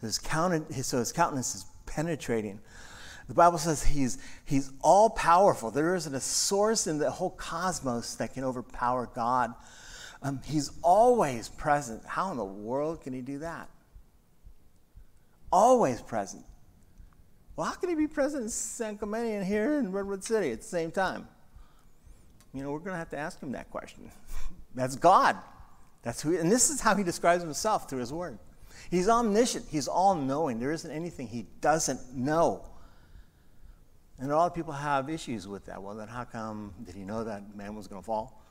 [0.00, 2.60] His countenance, so his countenance is penetrating.
[3.28, 5.70] The Bible says he's, he's all powerful.
[5.70, 9.54] There isn't a source in the whole cosmos that can overpower God.
[10.22, 12.02] Um, he's always present.
[12.06, 13.68] How in the world can he do that?
[15.52, 16.44] Always present.
[17.54, 20.62] Well, how can he be present in San Clemente and here in Redwood City at
[20.62, 21.28] the same time?
[22.54, 24.10] You know, we're going to have to ask him that question.
[24.74, 25.36] That's God.
[26.02, 28.38] That's who, and this is how he describes himself through his word.
[28.90, 29.66] He's omniscient.
[29.68, 30.60] He's all knowing.
[30.60, 32.64] There isn't anything he doesn't know.
[34.20, 35.80] And a lot of people have issues with that.
[35.80, 38.42] Well, then how come did he know that man was going to fall?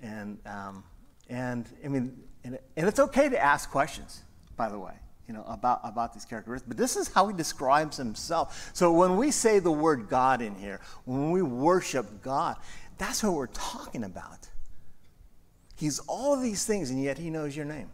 [0.00, 0.84] And, um,
[1.28, 4.22] and I mean, and, and it's okay to ask questions,
[4.56, 4.92] by the way,
[5.26, 6.68] you know, about, about these characteristics.
[6.68, 8.70] But this is how he describes himself.
[8.74, 12.56] So when we say the word God in here, when we worship God,
[12.96, 14.48] that's what we're talking about.
[15.74, 17.90] He's all these things, and yet he knows your name.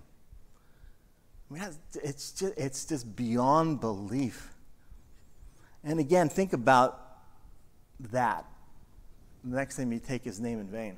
[1.50, 1.64] I mean,
[2.04, 4.51] it's just, it's just beyond belief.
[5.84, 7.00] And again, think about
[8.10, 8.44] that.
[9.44, 10.96] The next time you take his name in vain.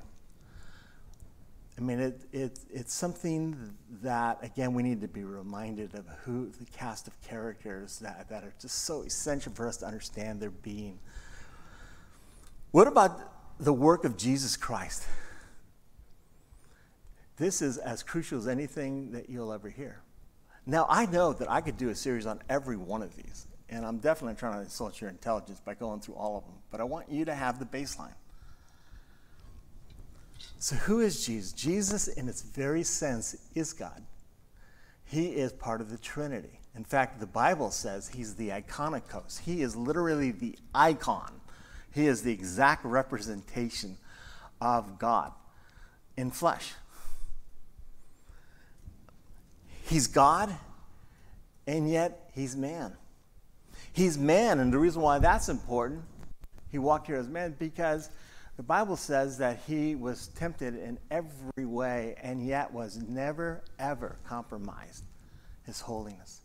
[1.77, 6.51] I mean, it, it, it's something that, again, we need to be reminded of who
[6.51, 10.51] the cast of characters that, that are just so essential for us to understand their
[10.51, 11.01] being.
[12.71, 13.19] What about
[13.59, 15.05] the work of Jesus Christ?
[17.39, 20.01] This is as crucial as anything that you'll ever hear.
[20.67, 23.49] Now, I know that I could do a series on every one of these.
[23.75, 26.55] And I'm definitely trying to insult your intelligence by going through all of them.
[26.71, 28.15] But I want you to have the baseline.
[30.61, 31.53] So, who is Jesus?
[31.53, 34.01] Jesus, in its very sense, is God.
[35.05, 36.61] He is part of the Trinity.
[36.77, 39.41] In fact, the Bible says he's the iconikos.
[39.41, 41.33] He is literally the icon.
[41.93, 43.97] He is the exact representation
[44.61, 45.33] of God
[46.17, 46.75] in flesh.
[49.83, 50.55] He's God,
[51.67, 52.97] and yet he's man.
[53.95, 56.03] He's man, and the reason why that's important,
[56.71, 58.11] he walked here as man, because
[58.57, 64.19] the Bible says that he was tempted in every way and yet was never, ever
[64.27, 65.05] compromised
[65.65, 66.41] his holiness.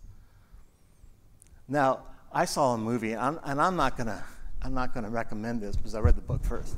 [1.68, 4.24] Now, I saw a movie, and I'm, and I'm not to
[4.62, 6.76] I'm not to recommend this because I read the book first,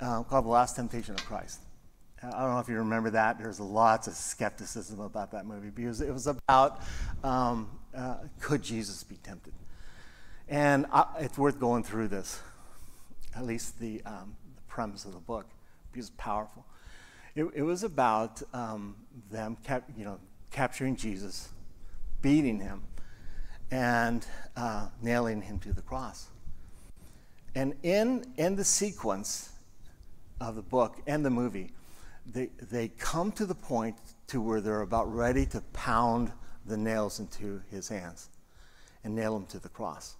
[0.00, 1.62] uh, called The Last Temptation of Christ.
[2.22, 3.38] I don't know if you remember that.
[3.38, 6.82] There's lots of skepticism about that movie because it was about
[7.24, 9.52] um, uh, could Jesus be tempted?
[10.48, 12.40] And I, it's worth going through this,
[13.36, 15.46] at least the, um, the premise of the book.
[15.92, 16.64] because powerful.
[17.34, 18.96] It, it was about um,
[19.30, 20.18] them, cap, you know,
[20.50, 21.50] capturing Jesus,
[22.22, 22.82] beating him,
[23.70, 26.28] and uh, nailing him to the cross.
[27.54, 29.52] And in, in the sequence
[30.40, 31.72] of the book and the movie,
[32.26, 33.96] they, they come to the point
[34.28, 36.32] to where they're about ready to pound
[36.68, 38.28] the nails into his hands
[39.04, 40.16] and nail him to the cross.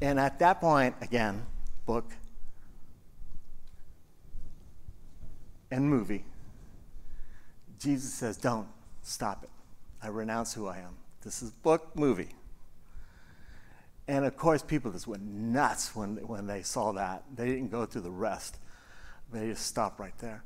[0.00, 1.46] And at that point, again,
[1.86, 2.12] book
[5.70, 6.24] and movie,
[7.78, 8.68] Jesus says, Don't
[9.02, 9.50] stop it.
[10.02, 10.96] I renounce who I am.
[11.22, 12.28] This is book, movie.
[14.08, 17.24] And of course, people just went nuts when, when they saw that.
[17.34, 18.58] They didn't go through the rest,
[19.32, 20.44] they just stopped right there.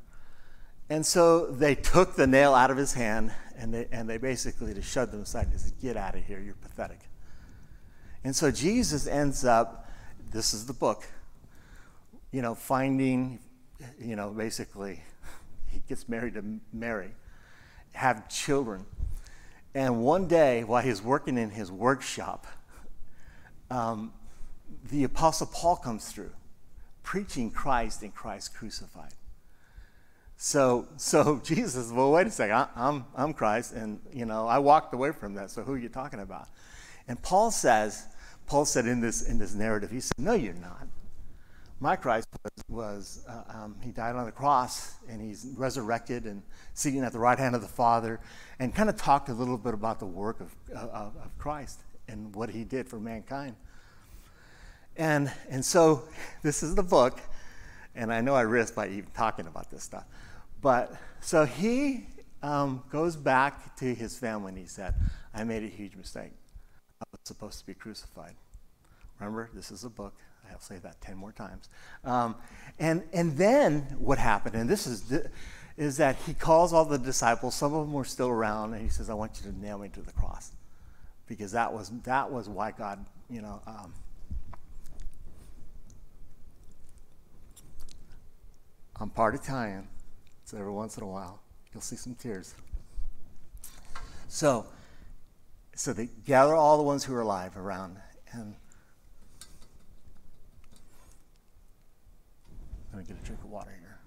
[0.90, 4.74] And so they took the nail out of his hand and they, and they basically
[4.74, 6.98] just shoved him aside and said, Get out of here, you're pathetic.
[8.24, 9.88] And so Jesus ends up,
[10.32, 11.06] this is the book,
[12.32, 13.38] you know, finding,
[14.00, 15.02] you know, basically,
[15.68, 17.12] he gets married to Mary,
[17.92, 18.84] have children.
[19.74, 22.48] And one day, while he's working in his workshop,
[23.70, 24.12] um,
[24.90, 26.32] the Apostle Paul comes through,
[27.04, 29.12] preaching Christ and Christ crucified.
[30.42, 34.58] So, so Jesus, well, wait a second, I, I'm, I'm Christ, and you know, I
[34.58, 35.50] walked away from that.
[35.50, 36.48] So who are you talking about?
[37.08, 38.06] And Paul says,
[38.46, 40.86] Paul said in this in this narrative, he said, "No, you're not.
[41.78, 46.42] My Christ was, was uh, um, he died on the cross, and he's resurrected and
[46.72, 48.18] sitting at the right hand of the Father,
[48.58, 52.34] and kind of talked a little bit about the work of, of, of Christ and
[52.34, 53.56] what he did for mankind."
[54.96, 56.04] And and so
[56.42, 57.20] this is the book,
[57.94, 60.06] and I know I risk by even talking about this stuff.
[60.60, 62.06] But so he
[62.42, 64.94] um, goes back to his family and he said,
[65.34, 66.32] I made a huge mistake.
[67.00, 68.34] I was supposed to be crucified.
[69.18, 70.14] Remember, this is a book.
[70.50, 71.68] I'll say that 10 more times.
[72.04, 72.34] Um,
[72.78, 75.12] and, and then what happened, and this is,
[75.76, 78.88] is that he calls all the disciples, some of them were still around, and he
[78.88, 80.50] says, I want you to nail me to the cross.
[81.26, 83.94] Because that was, that was why God, you know, um,
[88.96, 89.86] I'm part Italian.
[90.50, 91.38] So every once in a while,
[91.72, 92.56] you'll see some tears.
[94.26, 94.66] So,
[95.76, 97.98] so they gather all the ones who are alive around,
[98.32, 98.56] and
[102.92, 104.00] let me get a drink of water here.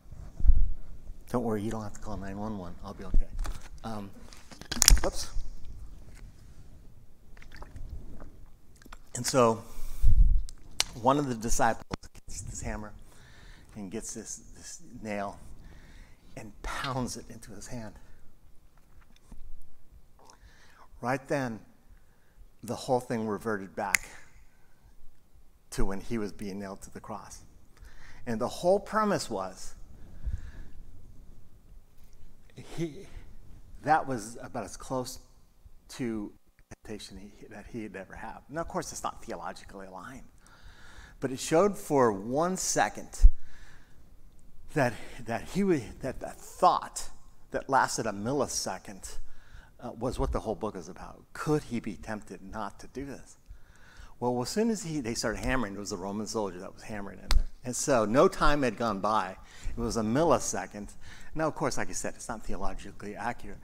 [1.32, 2.76] Don't worry, you don't have to call 911.
[2.84, 3.28] I'll be okay.
[3.86, 4.12] Um,
[5.06, 5.32] oops.
[9.16, 9.64] And so,
[11.02, 11.86] one of the disciples
[12.28, 12.92] gets this hammer
[13.78, 15.40] and gets this, this nail
[16.36, 17.94] and pounds it into his hand.
[21.02, 21.60] Right then,
[22.64, 24.08] the whole thing reverted back
[25.72, 27.42] to when he was being nailed to the cross.
[28.26, 29.76] And the whole premise was
[32.56, 33.08] he,
[33.84, 35.20] that was about as close
[35.90, 36.32] to
[36.86, 38.38] temptation that he had ever had.
[38.50, 40.26] Now, of course, it's not theologically aligned,
[41.20, 43.28] but it showed for one second
[44.74, 44.94] that,
[45.26, 47.10] that, he would, that that thought
[47.52, 49.18] that lasted a millisecond
[49.80, 51.24] uh, was what the whole book is about.
[51.34, 53.38] Could he be tempted not to do this?
[54.20, 56.84] Well, as soon as he, they started hammering, it was a Roman soldier that was
[56.84, 57.46] hammering in there.
[57.66, 59.36] And so no time had gone by.
[59.70, 60.90] It was a millisecond.
[61.36, 63.58] Now, of course, like I said, it's not theologically accurate.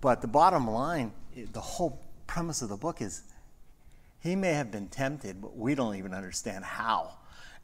[0.00, 3.22] But the bottom line, the whole premise of the book is
[4.20, 7.14] he may have been tempted, but we don't even understand how.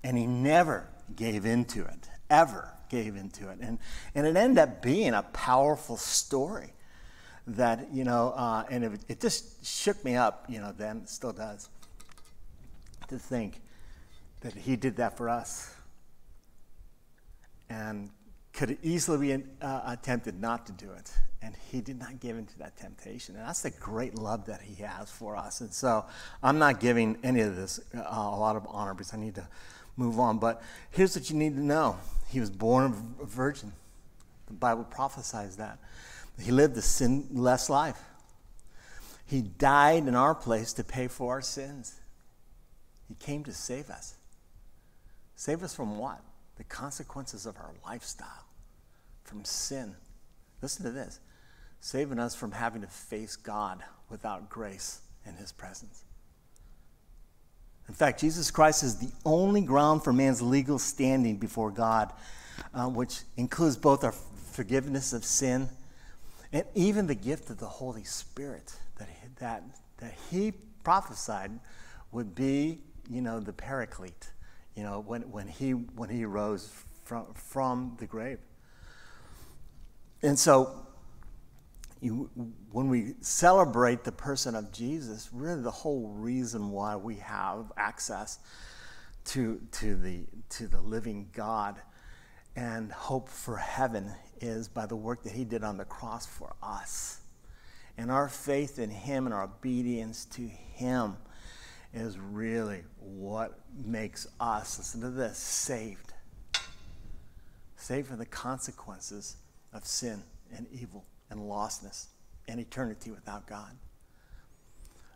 [0.03, 3.59] And he never gave into it ever gave into it.
[3.61, 3.79] And,
[4.15, 6.73] and it ended up being a powerful story
[7.47, 11.09] that, you know, uh, and it, it, just shook me up, you know, then, it
[11.09, 11.69] still does,
[13.09, 13.61] to think
[14.41, 15.75] that he did that for us
[17.69, 18.11] and
[18.53, 21.13] could easily be uh, attempted not to do it.
[21.43, 23.37] And he did not give into that temptation.
[23.37, 25.61] And that's the great love that he has for us.
[25.61, 26.05] And so
[26.43, 29.47] I'm not giving any of this uh, a lot of honor because I need to
[29.97, 30.39] move on.
[30.39, 33.73] But here's what you need to know he was born a virgin.
[34.47, 35.79] The Bible prophesies that.
[36.41, 38.01] He lived a sinless life.
[39.25, 42.01] He died in our place to pay for our sins.
[43.09, 44.15] He came to save us.
[45.35, 46.21] Save us from what?
[46.57, 48.47] The consequences of our lifestyle,
[49.25, 49.95] from sin.
[50.63, 51.21] Listen to this
[51.81, 56.06] saving us from having to face God without grace in His presence.
[57.89, 62.13] In fact, Jesus Christ is the only ground for man's legal standing before God,
[62.75, 65.69] uh, which includes both our forgiveness of sin
[66.53, 69.09] and even the gift of the Holy Spirit that,
[69.39, 69.63] that,
[69.99, 70.53] that he
[70.85, 71.51] prophesied
[72.13, 72.81] would be,
[73.11, 74.31] you know, the paraclete,
[74.75, 76.73] you know, when, when, he, when he rose
[77.05, 78.39] from, from the grave.
[80.23, 80.86] And so,
[82.07, 82.31] you,
[82.71, 88.39] when we celebrate the person of Jesus, really the whole reason why we have access
[89.27, 91.81] to, to, the, to the living God
[92.55, 96.55] and hope for heaven is by the work that he did on the cross for
[96.63, 97.21] us.
[97.99, 101.17] And our faith in him and our obedience to him
[101.93, 106.13] is really what makes us, listen to this, saved.
[107.77, 109.37] Saved from the consequences
[109.73, 110.23] of sin
[110.57, 112.07] and evil and lostness
[112.49, 113.77] and eternity without God.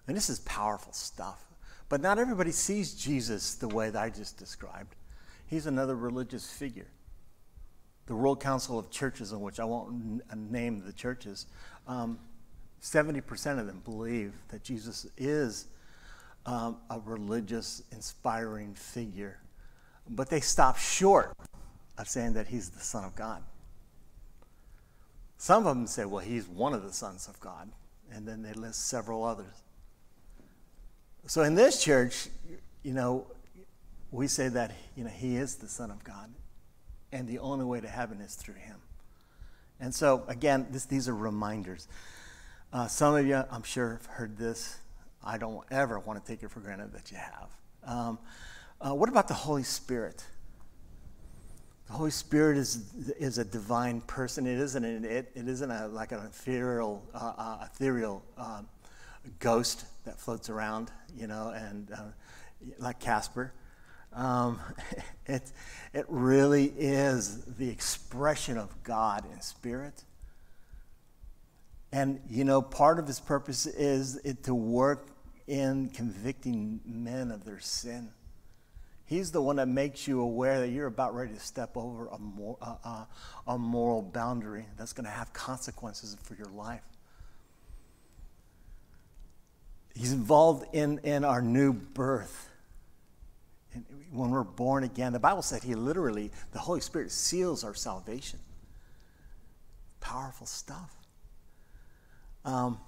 [0.07, 1.45] And this is powerful stuff.
[1.89, 4.95] But not everybody sees Jesus the way that I just described.
[5.47, 6.87] He's another religious figure.
[8.07, 11.47] The World Council of Churches, in which I won't uh, name the churches,
[11.87, 12.19] um,
[12.83, 15.67] 70% of them believe that Jesus is
[16.47, 19.39] um, a religious, inspiring figure.
[20.09, 21.37] But they stop short
[21.99, 23.43] of saying that he's the Son of God.
[25.41, 27.71] Some of them say, well, he's one of the sons of God.
[28.13, 29.63] And then they list several others.
[31.29, 32.29] So in this church,
[32.83, 33.27] you know,
[34.11, 36.29] we say that, you know, he is the Son of God.
[37.11, 38.77] And the only way to heaven is through him.
[39.81, 41.89] And so, again, this, these are reminders.
[42.71, 44.77] Uh, some of you, I'm sure, have heard this.
[45.25, 47.49] I don't ever want to take it for granted that you have.
[47.87, 48.19] Um,
[48.79, 50.23] uh, what about the Holy Spirit?
[51.91, 52.85] The Holy Spirit is,
[53.19, 54.47] is a divine person.
[54.47, 58.69] It isn't, an, it, it isn't a, like an ethereal, uh, uh, ethereal um,
[59.41, 62.03] ghost that floats around, you know, and uh,
[62.79, 63.53] like Casper.
[64.13, 64.61] Um,
[65.27, 65.51] it,
[65.93, 70.05] it really is the expression of God in spirit.
[71.91, 75.09] And, you know, part of his purpose is it to work
[75.49, 78.13] in convicting men of their sin.
[79.11, 82.19] He's the one that makes you aware that you're about ready to step over a,
[82.21, 83.05] mor- uh,
[83.45, 86.85] a moral boundary that's going to have consequences for your life.
[89.97, 92.51] He's involved in, in our new birth.
[93.75, 97.75] And when we're born again, the Bible said he literally, the Holy Spirit seals our
[97.75, 98.39] salvation.
[99.99, 100.95] Powerful stuff.
[102.45, 102.79] Um,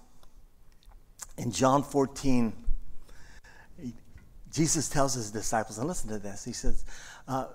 [1.37, 2.53] in John 14,
[4.53, 6.45] Jesus tells his disciples, and listen to this.
[6.45, 6.85] He says,
[7.27, 7.47] uh,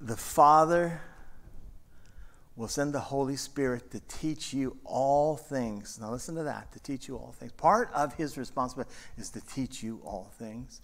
[0.00, 1.00] The Father
[2.56, 5.98] will send the Holy Spirit to teach you all things.
[6.00, 7.52] Now, listen to that to teach you all things.
[7.52, 10.80] Part of his responsibility is to teach you all things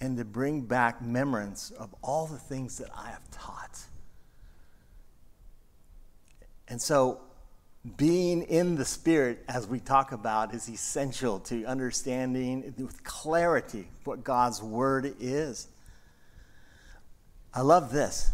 [0.00, 3.80] and to bring back remembrance of all the things that I have taught.
[6.68, 7.20] And so,
[7.96, 14.22] being in the Spirit, as we talk about, is essential to understanding with clarity what
[14.22, 15.66] God's Word is.
[17.52, 18.30] I love this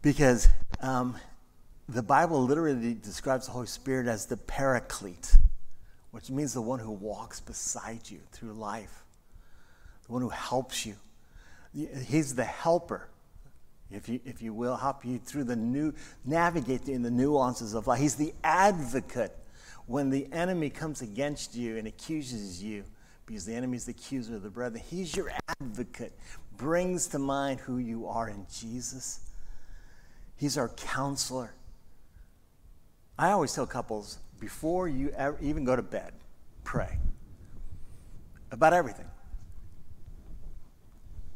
[0.00, 0.48] because
[0.80, 1.16] um,
[1.88, 5.36] the Bible literally describes the Holy Spirit as the paraclete,
[6.12, 9.02] which means the one who walks beside you through life,
[10.06, 10.94] the one who helps you.
[11.74, 13.08] He's the helper
[13.90, 17.86] if you, if you will, help you through the new, navigate in the nuances of
[17.86, 18.00] life.
[18.00, 19.36] He's the advocate
[19.86, 22.84] when the enemy comes against you and accuses you,
[23.26, 24.82] because the enemy is the accuser of the brethren.
[24.88, 25.30] He's your
[25.60, 26.18] advocate,
[26.56, 29.20] brings to mind who you are in Jesus.
[30.36, 31.54] He's our counselor.
[33.18, 36.12] I always tell couples before you ever, even go to bed,
[36.64, 36.98] pray
[38.50, 39.06] about everything.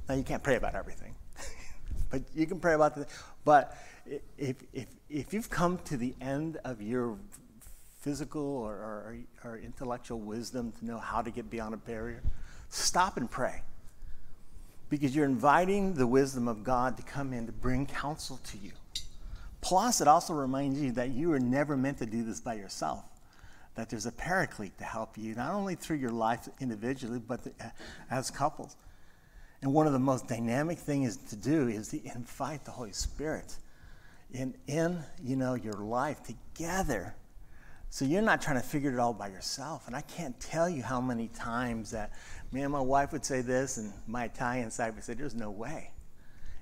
[0.09, 1.10] Now, you can't pray about everything
[2.11, 3.07] but you can pray about the.
[3.45, 3.77] But
[4.37, 7.17] if if if you've come to the end of your
[8.01, 12.23] physical or, or, or intellectual wisdom to know how to get beyond a barrier,
[12.71, 13.63] stop and pray.
[14.89, 18.73] Because you're inviting the wisdom of God to come in to bring counsel to you.
[19.61, 23.05] Plus, it also reminds you that you were never meant to do this by yourself.
[23.75, 27.53] That there's a paraclete to help you, not only through your life individually, but the,
[28.11, 28.77] as couples.
[29.63, 33.57] And one of the most dynamic things to do is to invite the Holy Spirit
[34.33, 37.15] in, in you know, your life together.
[37.91, 39.87] So you're not trying to figure it all by yourself.
[39.87, 42.13] And I can't tell you how many times that
[42.53, 45.51] me and my wife would say this, and my Italian side would say, There's no
[45.51, 45.91] way.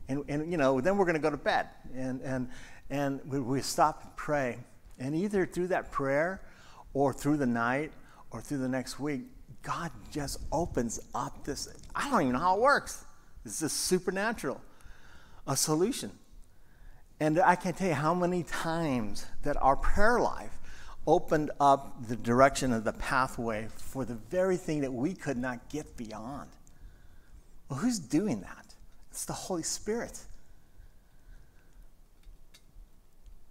[0.09, 1.69] And, and you know, then we're going to go to bed.
[1.95, 2.49] And, and,
[2.89, 4.59] and we, we stop and pray.
[4.99, 6.41] And either through that prayer
[6.95, 7.93] or through the night
[8.31, 9.23] or through the next week,
[9.63, 11.69] God just opens up this.
[11.95, 13.05] I don't even know how it works.
[13.45, 14.61] It's just supernatural,
[15.47, 16.13] a solution.
[17.21, 20.53] And I can't tell you how many times that our prayer life
[21.07, 25.69] opened up the direction of the pathway for the very thing that we could not
[25.69, 26.51] get beyond.
[27.69, 28.75] Well, who's doing that?
[29.11, 30.21] It's the Holy Spirit.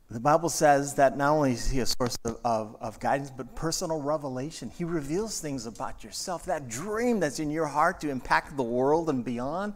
[0.10, 3.56] The Bible says that not only is he a source of, of, of, guidance, but
[3.56, 4.70] personal revelation.
[4.70, 6.46] He reveals things about yourself.
[6.46, 9.74] That dream that's in your heart to impact the world and beyond,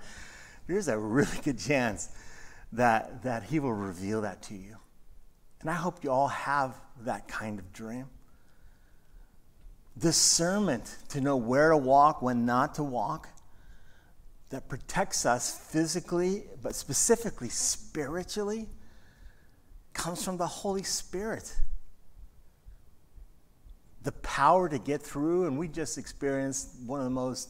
[0.67, 2.09] there's a really good chance
[2.71, 4.77] that, that he will reveal that to you.
[5.59, 8.05] And I hope you all have that kind of dream.
[9.97, 13.27] Discernment to know where to walk, when not to walk,
[14.49, 18.69] that protects us physically, but specifically spiritually
[19.93, 21.55] comes from the Holy Spirit.
[24.03, 27.49] The power to get through, and we just experienced one of the most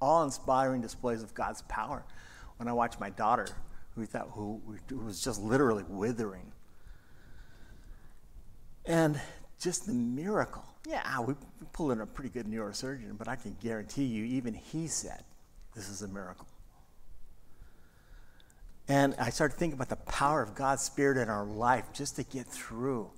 [0.00, 2.04] awe inspiring displays of God's power
[2.58, 3.48] when I watched my daughter,
[3.94, 6.52] who, thought, who, who was just literally withering.
[8.84, 9.20] And
[9.58, 10.64] just the miracle.
[10.86, 11.34] Yeah, we
[11.72, 15.24] pulled in a pretty good neurosurgeon, but I can guarantee you, even he said,
[15.74, 16.46] this is a miracle.
[18.88, 22.22] And I started thinking about the power of God's Spirit in our life just to
[22.22, 23.10] get through.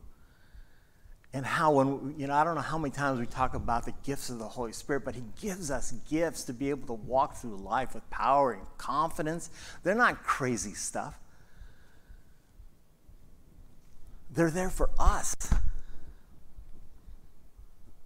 [1.33, 3.93] And how, when, you know, I don't know how many times we talk about the
[4.05, 7.37] gifts of the Holy Spirit, but He gives us gifts to be able to walk
[7.37, 9.51] through life with power and confidence.
[9.83, 11.19] They're not crazy stuff,
[14.31, 15.35] they're there for us.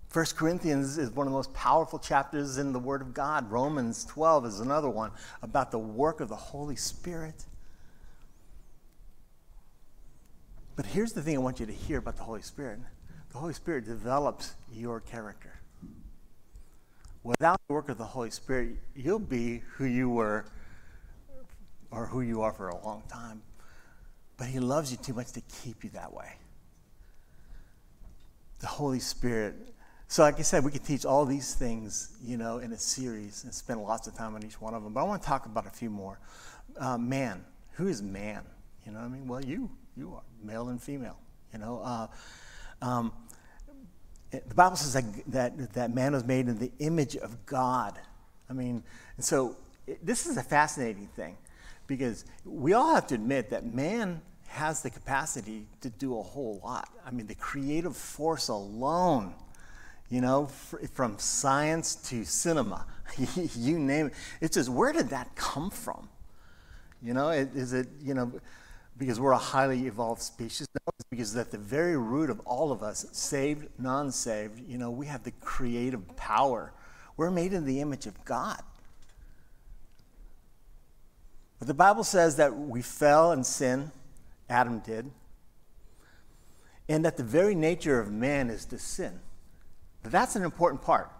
[0.09, 3.49] First Corinthians is one of the most powerful chapters in the Word of God.
[3.49, 7.45] Romans 12 is another one about the work of the Holy Spirit.
[10.77, 12.81] But here's the thing I want you to hear about the Holy Spirit
[13.33, 15.61] the Holy Spirit develops your character.
[17.23, 20.47] Without the work of the Holy Spirit, you'll be who you were
[21.91, 23.43] or who you are for a long time.
[24.37, 26.33] But He loves you too much to keep you that way.
[28.61, 29.55] The Holy Spirit.
[30.09, 33.45] So, like I said, we could teach all these things, you know, in a series
[33.45, 34.93] and spend lots of time on each one of them.
[34.93, 36.18] But I want to talk about a few more.
[36.77, 38.43] Uh, man, who is man?
[38.85, 39.29] You know what I mean?
[39.29, 39.71] Well, you
[40.01, 41.19] you are male and female.
[41.53, 42.07] You know, uh,
[42.81, 43.13] um,
[44.31, 47.99] the Bible says that, that that man was made in the image of God.
[48.49, 48.83] I mean,
[49.17, 51.37] and so it, this is a fascinating thing
[51.87, 56.61] because we all have to admit that man has the capacity to do a whole
[56.65, 56.89] lot.
[57.05, 59.35] I mean, the creative force alone,
[60.09, 60.47] you know,
[60.95, 62.87] from science to cinema,
[63.55, 64.15] you name it.
[64.41, 66.09] It's just, where did that come from?
[67.03, 68.33] You know, is it, you know,
[69.01, 70.69] because we're a highly evolved species.
[71.09, 75.07] Because at the very root of all of us, saved, non saved, you know, we
[75.07, 76.73] have the creative power.
[77.17, 78.63] We're made in the image of God.
[81.59, 83.91] But the Bible says that we fell in sin,
[84.51, 85.11] Adam did,
[86.87, 89.19] and that the very nature of man is to sin.
[90.03, 91.11] But that's an important part.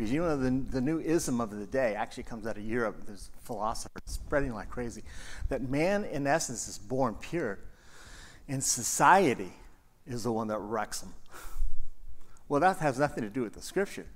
[0.00, 3.02] Because you know, the, the new ism of the day actually comes out of Europe.
[3.04, 5.02] There's philosophers spreading like crazy.
[5.50, 7.58] That man, in essence, is born pure,
[8.48, 9.52] and society
[10.06, 11.12] is the one that wrecks him.
[12.48, 14.06] Well, that has nothing to do with the scripture.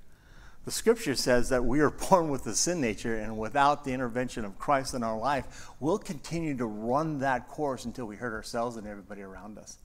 [0.63, 4.43] The scripture says that we are born with the sin nature, and without the intervention
[4.43, 8.75] of Christ in our life, we'll continue to run that course until we hurt ourselves
[8.75, 9.77] and everybody around us.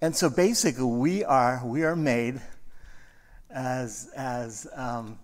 [0.00, 2.40] And so basically, we are, we are made
[3.50, 5.18] as, as um,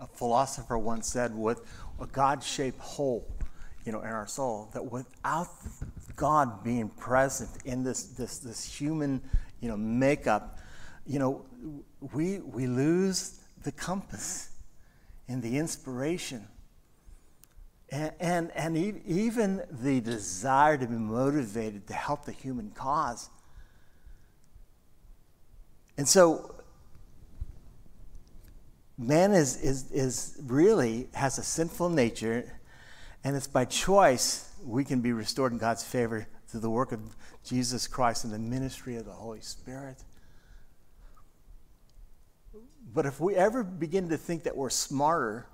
[0.00, 1.62] a philosopher once said, with
[2.00, 3.26] a God shaped hole
[3.84, 5.48] you know, in our soul, that without
[6.16, 9.20] God being present in this, this, this human
[9.60, 10.58] you know, makeup,
[11.06, 11.44] you know,
[12.12, 14.50] we, we lose the compass
[15.28, 16.46] and the inspiration
[17.90, 18.76] and, and, and
[19.06, 23.30] even the desire to be motivated to help the human cause.
[25.96, 26.53] And so
[28.98, 32.60] man is, is, is really has a sinful nature,
[33.24, 37.00] and it's by choice we can be restored in God's favor through the work of
[37.44, 40.02] Jesus Christ and the ministry of the Holy Spirit.
[42.92, 45.46] But if we ever begin to think that we're smarter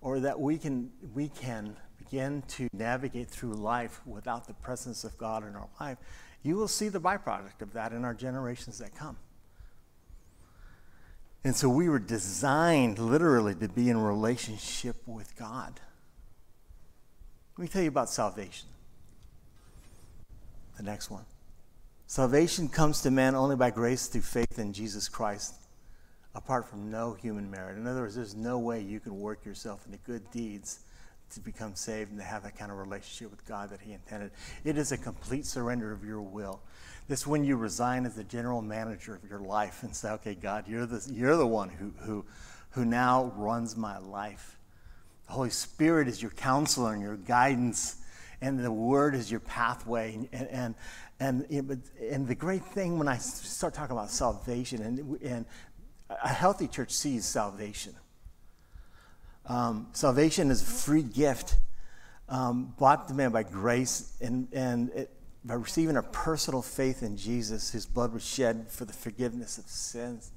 [0.00, 5.16] or that we can, we can begin to navigate through life without the presence of
[5.18, 5.98] God in our life,
[6.42, 9.16] you will see the byproduct of that in our generations that come.
[11.44, 15.78] And so we were designed literally to be in relationship with God.
[17.56, 18.66] Let me tell you about salvation.
[20.78, 21.24] The next one.
[22.06, 25.54] Salvation comes to man only by grace through faith in Jesus Christ,
[26.34, 27.76] apart from no human merit.
[27.76, 30.80] In other words, there's no way you can work yourself into good deeds
[31.32, 34.30] to become saved and to have that kind of relationship with God that He intended.
[34.64, 36.60] It is a complete surrender of your will.
[37.06, 40.66] This when you resign as the general manager of your life and say, okay, God,
[40.66, 42.24] you're the, you're the one who, who,
[42.70, 44.56] who now runs my life.
[45.26, 47.96] The Holy Spirit is your counselor and your guidance.
[48.40, 50.14] and the Word is your pathway.
[50.32, 50.74] And, and,
[51.20, 55.46] and, and the great thing when I start talking about salvation, and, and
[56.08, 57.94] a healthy church sees salvation.
[59.46, 61.56] Um, salvation is a free gift
[62.28, 65.10] um, bought to man by grace and, and it,
[65.44, 69.66] by receiving a personal faith in Jesus, whose blood was shed for the forgiveness of
[69.66, 70.32] sins.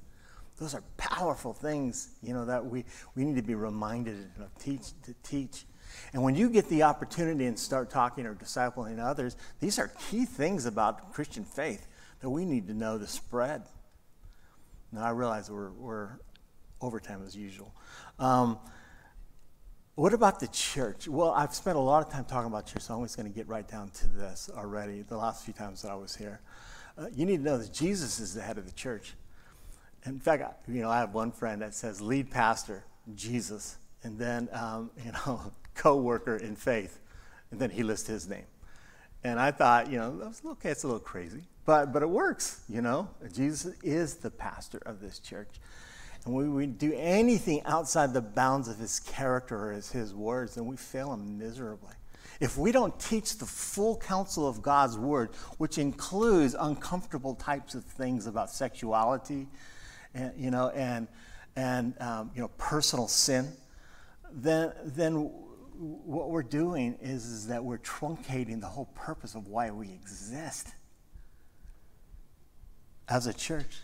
[0.58, 2.84] Those are powerful things, you know, that we,
[3.14, 5.64] we need to be reminded of teach, to teach.
[6.12, 10.24] And when you get the opportunity and start talking or discipling others, these are key
[10.24, 11.86] things about Christian faith
[12.20, 13.62] that we need to know to spread.
[14.92, 16.08] Now, I realize we're, we're
[16.80, 17.72] overtime as usual.
[18.18, 18.58] Um,
[19.98, 21.08] what about the church?
[21.08, 23.34] Well, I've spent a lot of time talking about church, so I'm just going to
[23.34, 26.40] get right down to this already, the last few times that I was here.
[26.96, 29.14] Uh, you need to know that Jesus is the head of the church.
[30.06, 32.84] In fact, you know, I have one friend that says lead pastor,
[33.16, 37.00] Jesus, and then, um, you know, co-worker in faith,
[37.50, 38.46] and then he lists his name.
[39.24, 42.60] And I thought, you know, was, okay, it's a little crazy, but, but it works,
[42.68, 43.08] you know.
[43.34, 45.56] Jesus is the pastor of this church.
[46.24, 50.66] And when we do anything outside the bounds of his character or his, words, then
[50.66, 51.94] we fail him miserably.
[52.40, 57.84] If we don't teach the full counsel of God's word, which includes uncomfortable types of
[57.84, 59.48] things about sexuality,
[60.14, 61.08] and, you know, and,
[61.56, 63.52] and um, you know, personal sin,
[64.30, 65.30] then, then
[65.78, 70.68] what we're doing is, is that we're truncating the whole purpose of why we exist
[73.08, 73.78] as a church.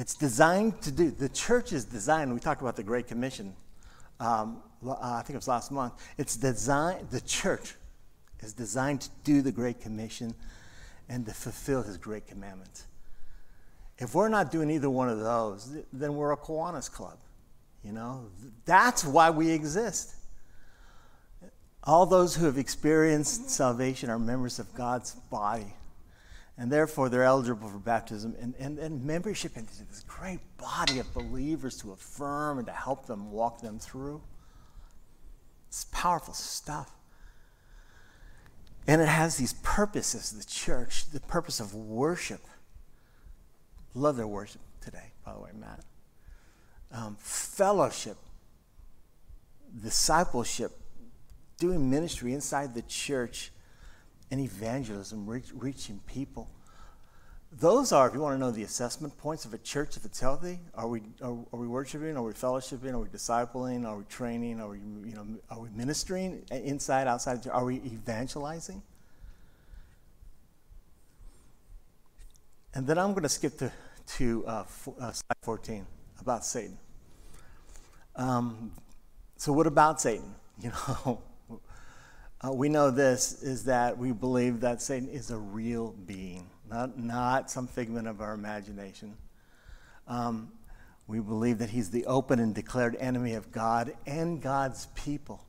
[0.00, 3.54] It's designed to do, the church is designed, we talked about the Great Commission,
[4.18, 5.92] um, uh, I think it was last month.
[6.16, 7.74] It's designed, the church
[8.40, 10.34] is designed to do the Great Commission
[11.10, 12.86] and to fulfill his great commandments.
[13.98, 17.18] If we're not doing either one of those, then we're a Kiwanis club.
[17.84, 18.24] You know,
[18.64, 20.14] that's why we exist.
[21.84, 25.74] All those who have experienced salvation are members of God's body
[26.60, 31.12] and therefore they're eligible for baptism and, and, and membership into this great body of
[31.14, 34.20] believers to affirm and to help them walk them through.
[35.68, 36.90] It's powerful stuff.
[38.86, 42.42] And it has these purposes, the church, the purpose of worship.
[43.94, 45.82] Love their worship today, by the way, Matt.
[46.92, 48.18] Um, fellowship,
[49.82, 50.72] discipleship,
[51.56, 53.50] doing ministry inside the church
[54.30, 56.48] and evangelism, reach, reaching people.
[57.52, 60.20] Those are, if you want to know the assessment points of a church, if it's
[60.20, 62.16] healthy, are we, are, are we worshiping?
[62.16, 62.92] Are we fellowshipping?
[62.92, 63.84] Are we discipling?
[63.84, 64.60] Are we training?
[64.60, 67.44] Are we, you know, are we ministering inside, outside?
[67.48, 68.82] Are we evangelizing?
[72.72, 73.72] And then I'm going to skip to,
[74.18, 74.64] to uh,
[75.00, 75.86] uh, slide 14
[76.20, 76.78] about Satan.
[78.14, 78.70] Um,
[79.36, 80.34] so, what about Satan?
[80.62, 81.22] You know,
[82.42, 86.98] uh, we know this is that we believe that Satan is a real being, not,
[86.98, 89.14] not some figment of our imagination.
[90.08, 90.52] Um,
[91.06, 95.44] we believe that he's the open and declared enemy of God and God's people.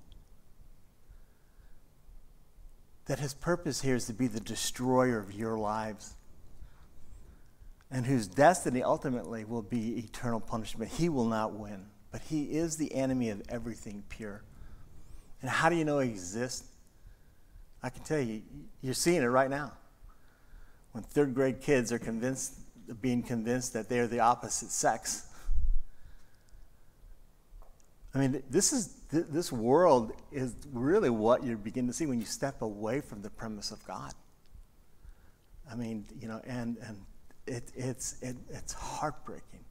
[3.06, 6.16] That his purpose here is to be the destroyer of your lives,
[7.90, 10.92] and whose destiny ultimately will be eternal punishment.
[10.92, 14.44] He will not win, but he is the enemy of everything pure.
[15.42, 16.71] And how do you know he exists?
[17.84, 18.42] I can tell you,
[18.82, 19.74] you're seeing it right now.
[20.92, 22.54] When third grade kids are convinced,
[23.02, 25.28] being convinced that they are the opposite sex.
[28.14, 32.26] I mean, this is this world is really what you begin to see when you
[32.26, 34.14] step away from the premise of God.
[35.70, 36.98] I mean, you know, and and
[37.48, 39.64] it, it's it, it's heartbreaking.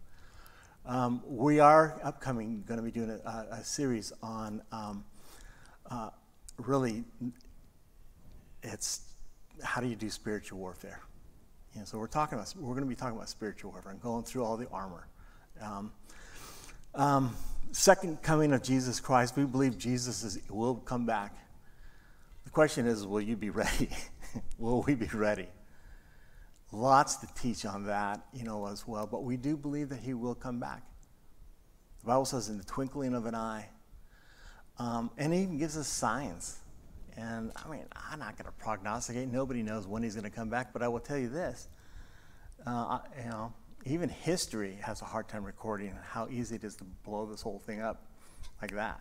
[0.86, 5.04] Um, we are upcoming going to be doing a, a series on um,
[5.90, 6.10] uh,
[6.58, 7.04] really
[8.62, 9.02] it's
[9.62, 11.00] how do you do spiritual warfare?
[11.74, 14.00] You know, so we're talking about we're going to be talking about spiritual warfare and
[14.00, 15.06] going through all the armor.
[15.60, 15.92] Um,
[16.94, 17.36] um,
[17.72, 21.36] second coming of Jesus Christ, we believe Jesus is, will come back.
[22.44, 23.90] The question is, will you be ready?
[24.58, 25.46] will we be ready?
[26.72, 29.06] Lots to teach on that, you know, as well.
[29.06, 30.82] But we do believe that He will come back.
[32.00, 33.68] The Bible says, in the twinkling of an eye,
[34.78, 36.59] um, and He even gives us signs
[37.20, 39.28] and I mean, I'm not going to prognosticate.
[39.28, 40.72] Nobody knows when he's going to come back.
[40.72, 41.68] But I will tell you this:
[42.66, 43.52] uh, you know,
[43.84, 47.58] even history has a hard time recording how easy it is to blow this whole
[47.58, 48.06] thing up
[48.62, 49.00] like that.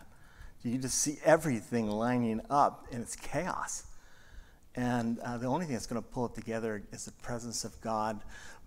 [0.62, 3.84] You just see everything lining up, and it's chaos.
[4.74, 7.80] And uh, the only thing that's going to pull it together is the presence of
[7.80, 8.20] God.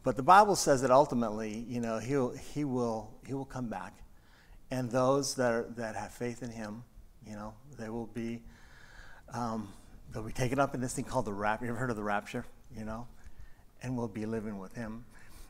[0.03, 3.93] But the Bible says that ultimately, you know, he'll, he will he will come back,
[4.71, 6.83] and those that are, that have faith in Him,
[7.25, 8.41] you know, they will be
[9.33, 9.67] um,
[10.11, 11.65] they'll be taken up in this thing called the rapture.
[11.65, 12.45] You ever heard of the rapture?
[12.77, 13.07] You know?
[13.81, 15.05] And we'll be living with him.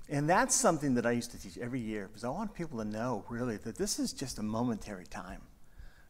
[0.09, 2.86] And that's something that I used to teach every year because I want people to
[2.86, 5.41] know really that this is just a momentary time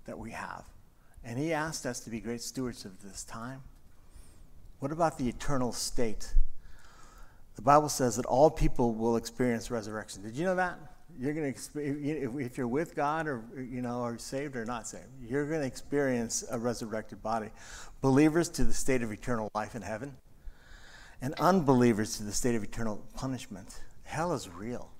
[0.05, 0.63] that we have.
[1.23, 3.61] And he asked us to be great stewards of this time.
[4.79, 6.33] What about the eternal state?
[7.55, 10.23] The Bible says that all people will experience resurrection.
[10.23, 10.77] Did you know that?
[11.19, 15.05] You're going to if you're with God or you know are saved or not saved,
[15.21, 17.49] you're going to experience a resurrected body.
[18.01, 20.17] Believers to the state of eternal life in heaven,
[21.21, 23.79] and unbelievers to the state of eternal punishment.
[24.03, 24.91] Hell is real.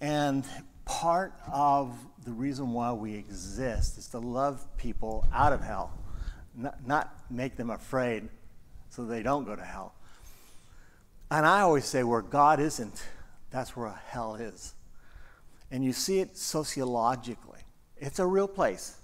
[0.00, 0.44] And
[0.84, 1.94] part of
[2.24, 5.92] the reason why we exist is to love people out of hell,
[6.54, 8.28] not, not make them afraid
[8.90, 9.94] so they don't go to hell.
[11.30, 13.02] And I always say, where God isn't,
[13.50, 14.74] that's where hell is.
[15.70, 17.60] And you see it sociologically.
[17.98, 18.96] It's a real place.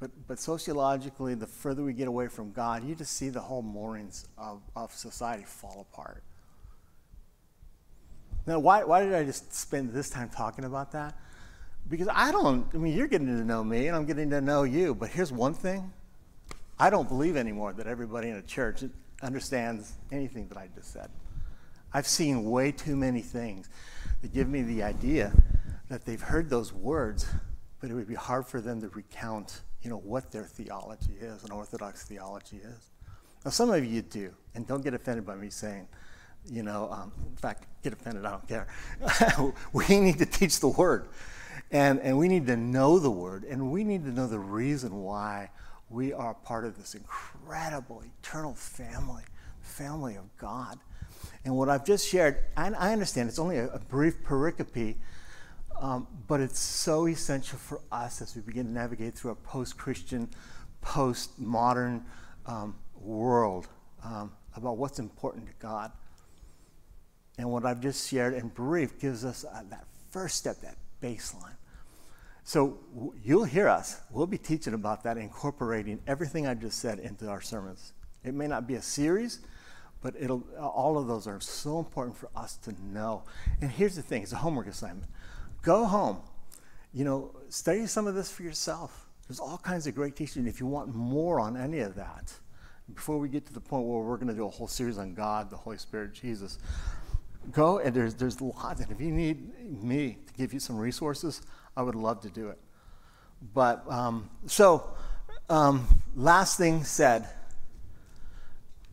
[0.00, 3.62] But, but sociologically, the further we get away from God, you just see the whole
[3.62, 6.22] moorings of, of society fall apart.
[8.46, 11.14] Now, why, why did I just spend this time talking about that?
[11.88, 14.64] Because I don't, I mean, you're getting to know me and I'm getting to know
[14.64, 15.92] you, but here's one thing
[16.78, 18.82] I don't believe anymore that everybody in a church
[19.22, 21.08] understands anything that I just said.
[21.94, 23.68] I've seen way too many things
[24.20, 25.32] that give me the idea
[25.88, 27.26] that they've heard those words,
[27.80, 31.44] but it would be hard for them to recount, you know, what their theology is,
[31.44, 32.90] an Orthodox theology is.
[33.44, 35.86] Now, some of you do, and don't get offended by me saying,
[36.50, 38.66] you know, um, in fact, get offended, I don't care.
[39.72, 41.06] we need to teach the Word,
[41.70, 45.02] and, and we need to know the Word, and we need to know the reason
[45.02, 45.50] why
[45.90, 49.22] we are part of this incredible, eternal family,
[49.60, 50.80] family of God.
[51.44, 54.96] And what I've just shared, I, I understand it's only a, a brief pericope,
[55.80, 59.76] um, but it's so essential for us as we begin to navigate through a post
[59.76, 60.28] Christian,
[60.80, 62.04] post modern
[62.46, 63.68] um, world
[64.02, 65.92] um, about what's important to God.
[67.36, 71.56] And what I've just shared in brief gives us uh, that first step, that baseline.
[72.44, 72.78] So
[73.22, 74.00] you'll hear us.
[74.10, 77.92] We'll be teaching about that, incorporating everything I just said into our sermons.
[78.22, 79.40] It may not be a series,
[80.04, 83.22] but it'll, all of those are so important for us to know.
[83.62, 85.08] And here's the thing it's a homework assignment.
[85.62, 86.18] Go home,
[86.92, 89.06] you know, study some of this for yourself.
[89.26, 90.46] There's all kinds of great teaching.
[90.46, 92.34] If you want more on any of that,
[92.94, 95.14] before we get to the point where we're going to do a whole series on
[95.14, 96.58] God, the Holy Spirit, Jesus,
[97.50, 98.82] go and there's, there's lots.
[98.82, 101.40] And if you need me to give you some resources,
[101.78, 102.58] I would love to do it.
[103.54, 104.92] But um, so,
[105.48, 107.26] um, last thing said,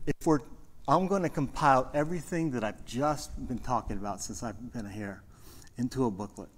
[0.06, 0.40] if we're,
[0.88, 5.22] I'm going to compile everything that I've just been talking about since I've been here
[5.78, 6.48] into a booklet.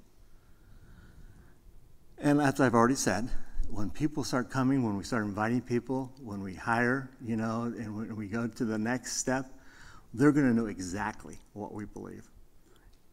[2.16, 3.28] And as I've already said,
[3.68, 7.94] when people start coming, when we start inviting people, when we hire, you know, and
[7.94, 9.44] when we go to the next step,
[10.14, 12.26] they're going to know exactly what we believe.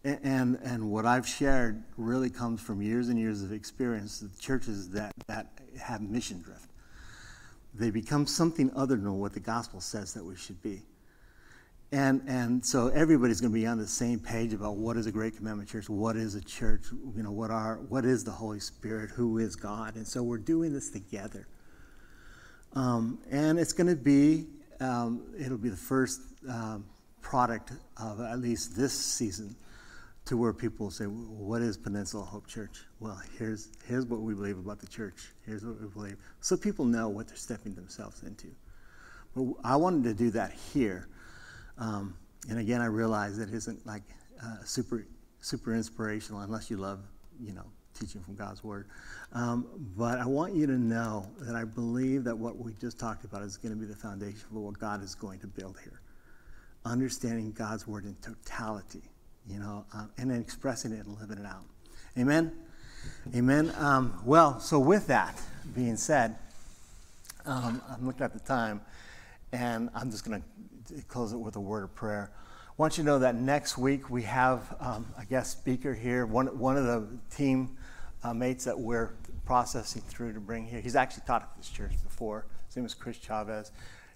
[0.05, 4.89] And, and what I've shared really comes from years and years of experience of churches
[4.91, 5.47] that, that
[5.79, 6.69] have mission drift.
[7.73, 10.83] They become something other than what the gospel says that we should be.
[11.93, 15.11] And, and so everybody's going to be on the same page about what is a
[15.11, 16.83] great commandment church, what is a church,
[17.15, 20.37] you know, what are what is the Holy Spirit, who is God, and so we're
[20.37, 21.47] doing this together.
[22.73, 24.47] Um, and it's going to be
[24.79, 26.85] um, it'll be the first um,
[27.21, 29.55] product of at least this season
[30.25, 34.57] to where people say, "What is Peninsula Hope Church?" Well, here's here's what we believe
[34.57, 35.33] about the church.
[35.45, 38.47] Here's what we believe, so people know what they're stepping themselves into.
[39.35, 41.09] But I wanted to do that here,
[41.77, 42.15] um,
[42.49, 44.03] and again, I realize that it isn't like
[44.43, 45.05] uh, super
[45.39, 46.99] super inspirational unless you love,
[47.39, 47.65] you know,
[47.99, 48.87] teaching from God's Word.
[49.33, 49.67] Um,
[49.97, 53.41] but I want you to know that I believe that what we just talked about
[53.41, 56.01] is going to be the foundation for what God is going to build here.
[56.85, 59.01] Understanding God's Word in totality
[59.47, 61.63] you know, uh, and then expressing it and living it out.
[62.17, 62.51] Amen?
[63.35, 63.73] Amen.
[63.77, 65.41] Um, well, so with that
[65.73, 66.35] being said,
[67.45, 68.81] um, I'm looking at the time,
[69.51, 70.47] and I'm just going to
[71.07, 72.31] close it with a word of prayer.
[72.67, 76.25] I want you to know that next week we have um, a guest speaker here,
[76.25, 77.77] one, one of the team
[78.23, 79.13] uh, mates that we're
[79.45, 80.79] processing through to bring here.
[80.79, 82.45] He's actually taught at this church before.
[82.67, 83.71] His name is Chris Chavez.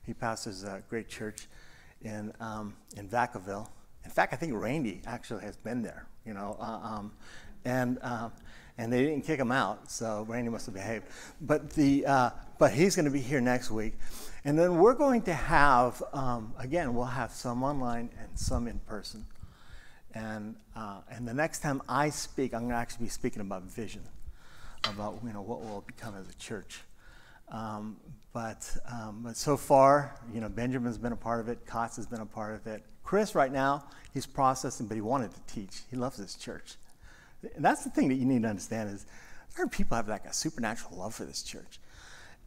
[0.05, 1.47] He pastors a great church
[2.01, 3.68] in, um, in Vacaville.
[4.03, 7.11] In fact, I think Randy actually has been there, you know, uh, um,
[7.66, 8.30] and uh,
[8.78, 11.05] and they didn't kick him out, so Randy must have behaved.
[11.41, 13.93] But the uh, but he's going to be here next week,
[14.46, 18.80] and then we're going to have um, again we'll have some online and some in
[18.80, 19.26] person,
[20.14, 23.64] and uh, and the next time I speak, I'm going to actually be speaking about
[23.64, 24.04] vision,
[24.86, 26.80] about you know what we'll become as a church.
[27.50, 27.98] Um,
[28.34, 32.06] but, um, but so far, you know, Benjamin's been a part of it, Kotz has
[32.06, 32.84] been a part of it.
[33.04, 35.84] Chris, right now, he's processing, but he wanted to teach.
[35.89, 36.76] He loves this church.
[37.56, 39.06] And that's the thing that you need to understand is
[39.56, 41.80] there are people have like a supernatural love for this church.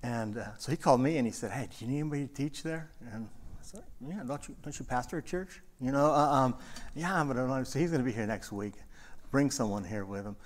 [0.02, 2.34] And uh, so he called me and he said, "Hey, do you need anybody to
[2.34, 3.28] teach there?" And
[3.60, 5.60] I said, "Yeah, don't you don't you pastor a church?
[5.80, 6.56] You know, uh, um,
[6.94, 8.74] yeah, but I don't know." So he's going to be here next week.
[9.30, 10.36] Bring someone here with him.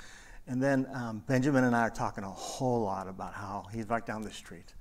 [0.47, 4.05] And then um, Benjamin and I are talking a whole lot about how he's right
[4.05, 4.75] down the street,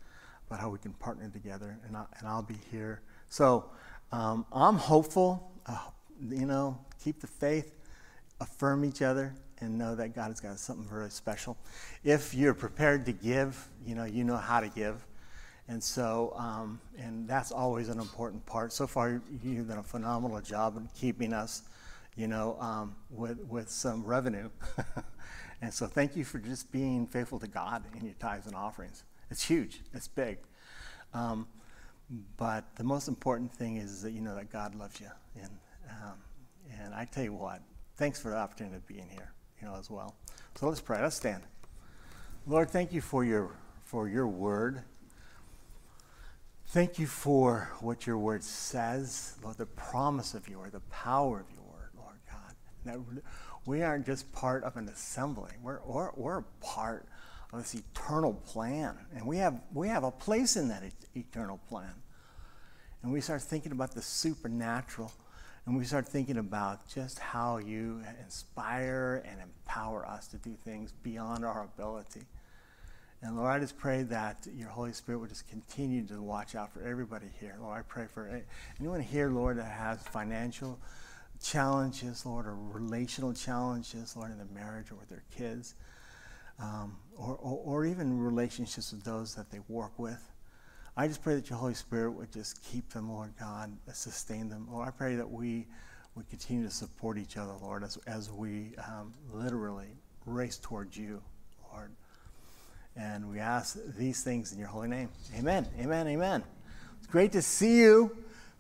[0.48, 3.02] about how we can partner together, and, I, and I'll be here.
[3.30, 3.70] So
[4.12, 5.52] um, I'm hopeful.
[5.68, 5.78] Uh,
[6.30, 7.76] you know, keep the faith,
[8.40, 11.56] affirm each other, and know that God has got something really special.
[12.04, 15.06] If you're prepared to give, you know, you know how to give.
[15.68, 18.74] And so, um, and that's always an important part.
[18.74, 21.64] So far, you've done a phenomenal job in keeping us,
[22.16, 24.50] you know, um, with, with some revenue.
[25.62, 29.04] and so, thank you for just being faithful to God in your tithes and offerings.
[29.30, 30.40] It's huge, it's big.
[31.14, 31.48] Um,
[32.36, 35.08] but the most important thing is that you know that God loves you.
[35.36, 35.52] And,
[35.90, 36.18] um,
[36.82, 37.62] and I tell you what,
[37.96, 39.32] thanks for the opportunity of being here
[39.62, 40.16] you know, as well.
[40.56, 41.02] So let's pray.
[41.02, 41.44] Let's stand.
[42.48, 43.52] Lord, thank you for your
[43.84, 44.82] for your word.
[46.68, 51.42] Thank you for what your word says, Lord, the promise of your word, the power
[51.42, 52.56] of your word, Lord God.
[52.86, 53.24] That
[53.66, 55.52] we aren't just part of an assembly.
[55.62, 57.08] We're, we're, we're a part
[57.52, 58.98] of this eternal plan.
[59.14, 60.84] And we have, we have a place in that
[61.14, 61.94] eternal plan.
[63.04, 65.12] And we start thinking about the supernatural
[65.66, 70.94] and we start thinking about just how you inspire and empower us to do things
[71.04, 72.22] beyond our ability.
[73.22, 76.74] And Lord, I just pray that your Holy Spirit would just continue to watch out
[76.74, 77.56] for everybody here.
[77.62, 78.42] Lord, I pray for
[78.80, 80.80] anyone here, Lord, that has financial
[81.44, 85.76] challenges, Lord, or relational challenges, Lord, in their marriage or with their kids,
[86.60, 90.31] um, or, or, or even relationships with those that they work with.
[90.98, 94.68] I just pray that your Holy Spirit would just keep them, Lord God, sustain them.
[94.70, 95.66] Lord, I pray that we
[96.16, 99.88] would continue to support each other, Lord, as, as we um, literally
[100.26, 101.22] race towards you,
[101.72, 101.92] Lord.
[102.98, 105.10] And we ask these things in your holy name.
[105.38, 105.66] Amen.
[105.80, 106.08] Amen.
[106.10, 106.44] Amen.
[106.98, 108.16] It's great to see you.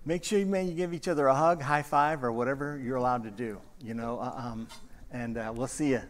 [0.05, 3.23] Make sure, man, you give each other a hug, high five, or whatever you're allowed
[3.23, 3.59] to do.
[3.84, 4.67] You know, uh, um,
[5.11, 6.01] and uh, we'll see you.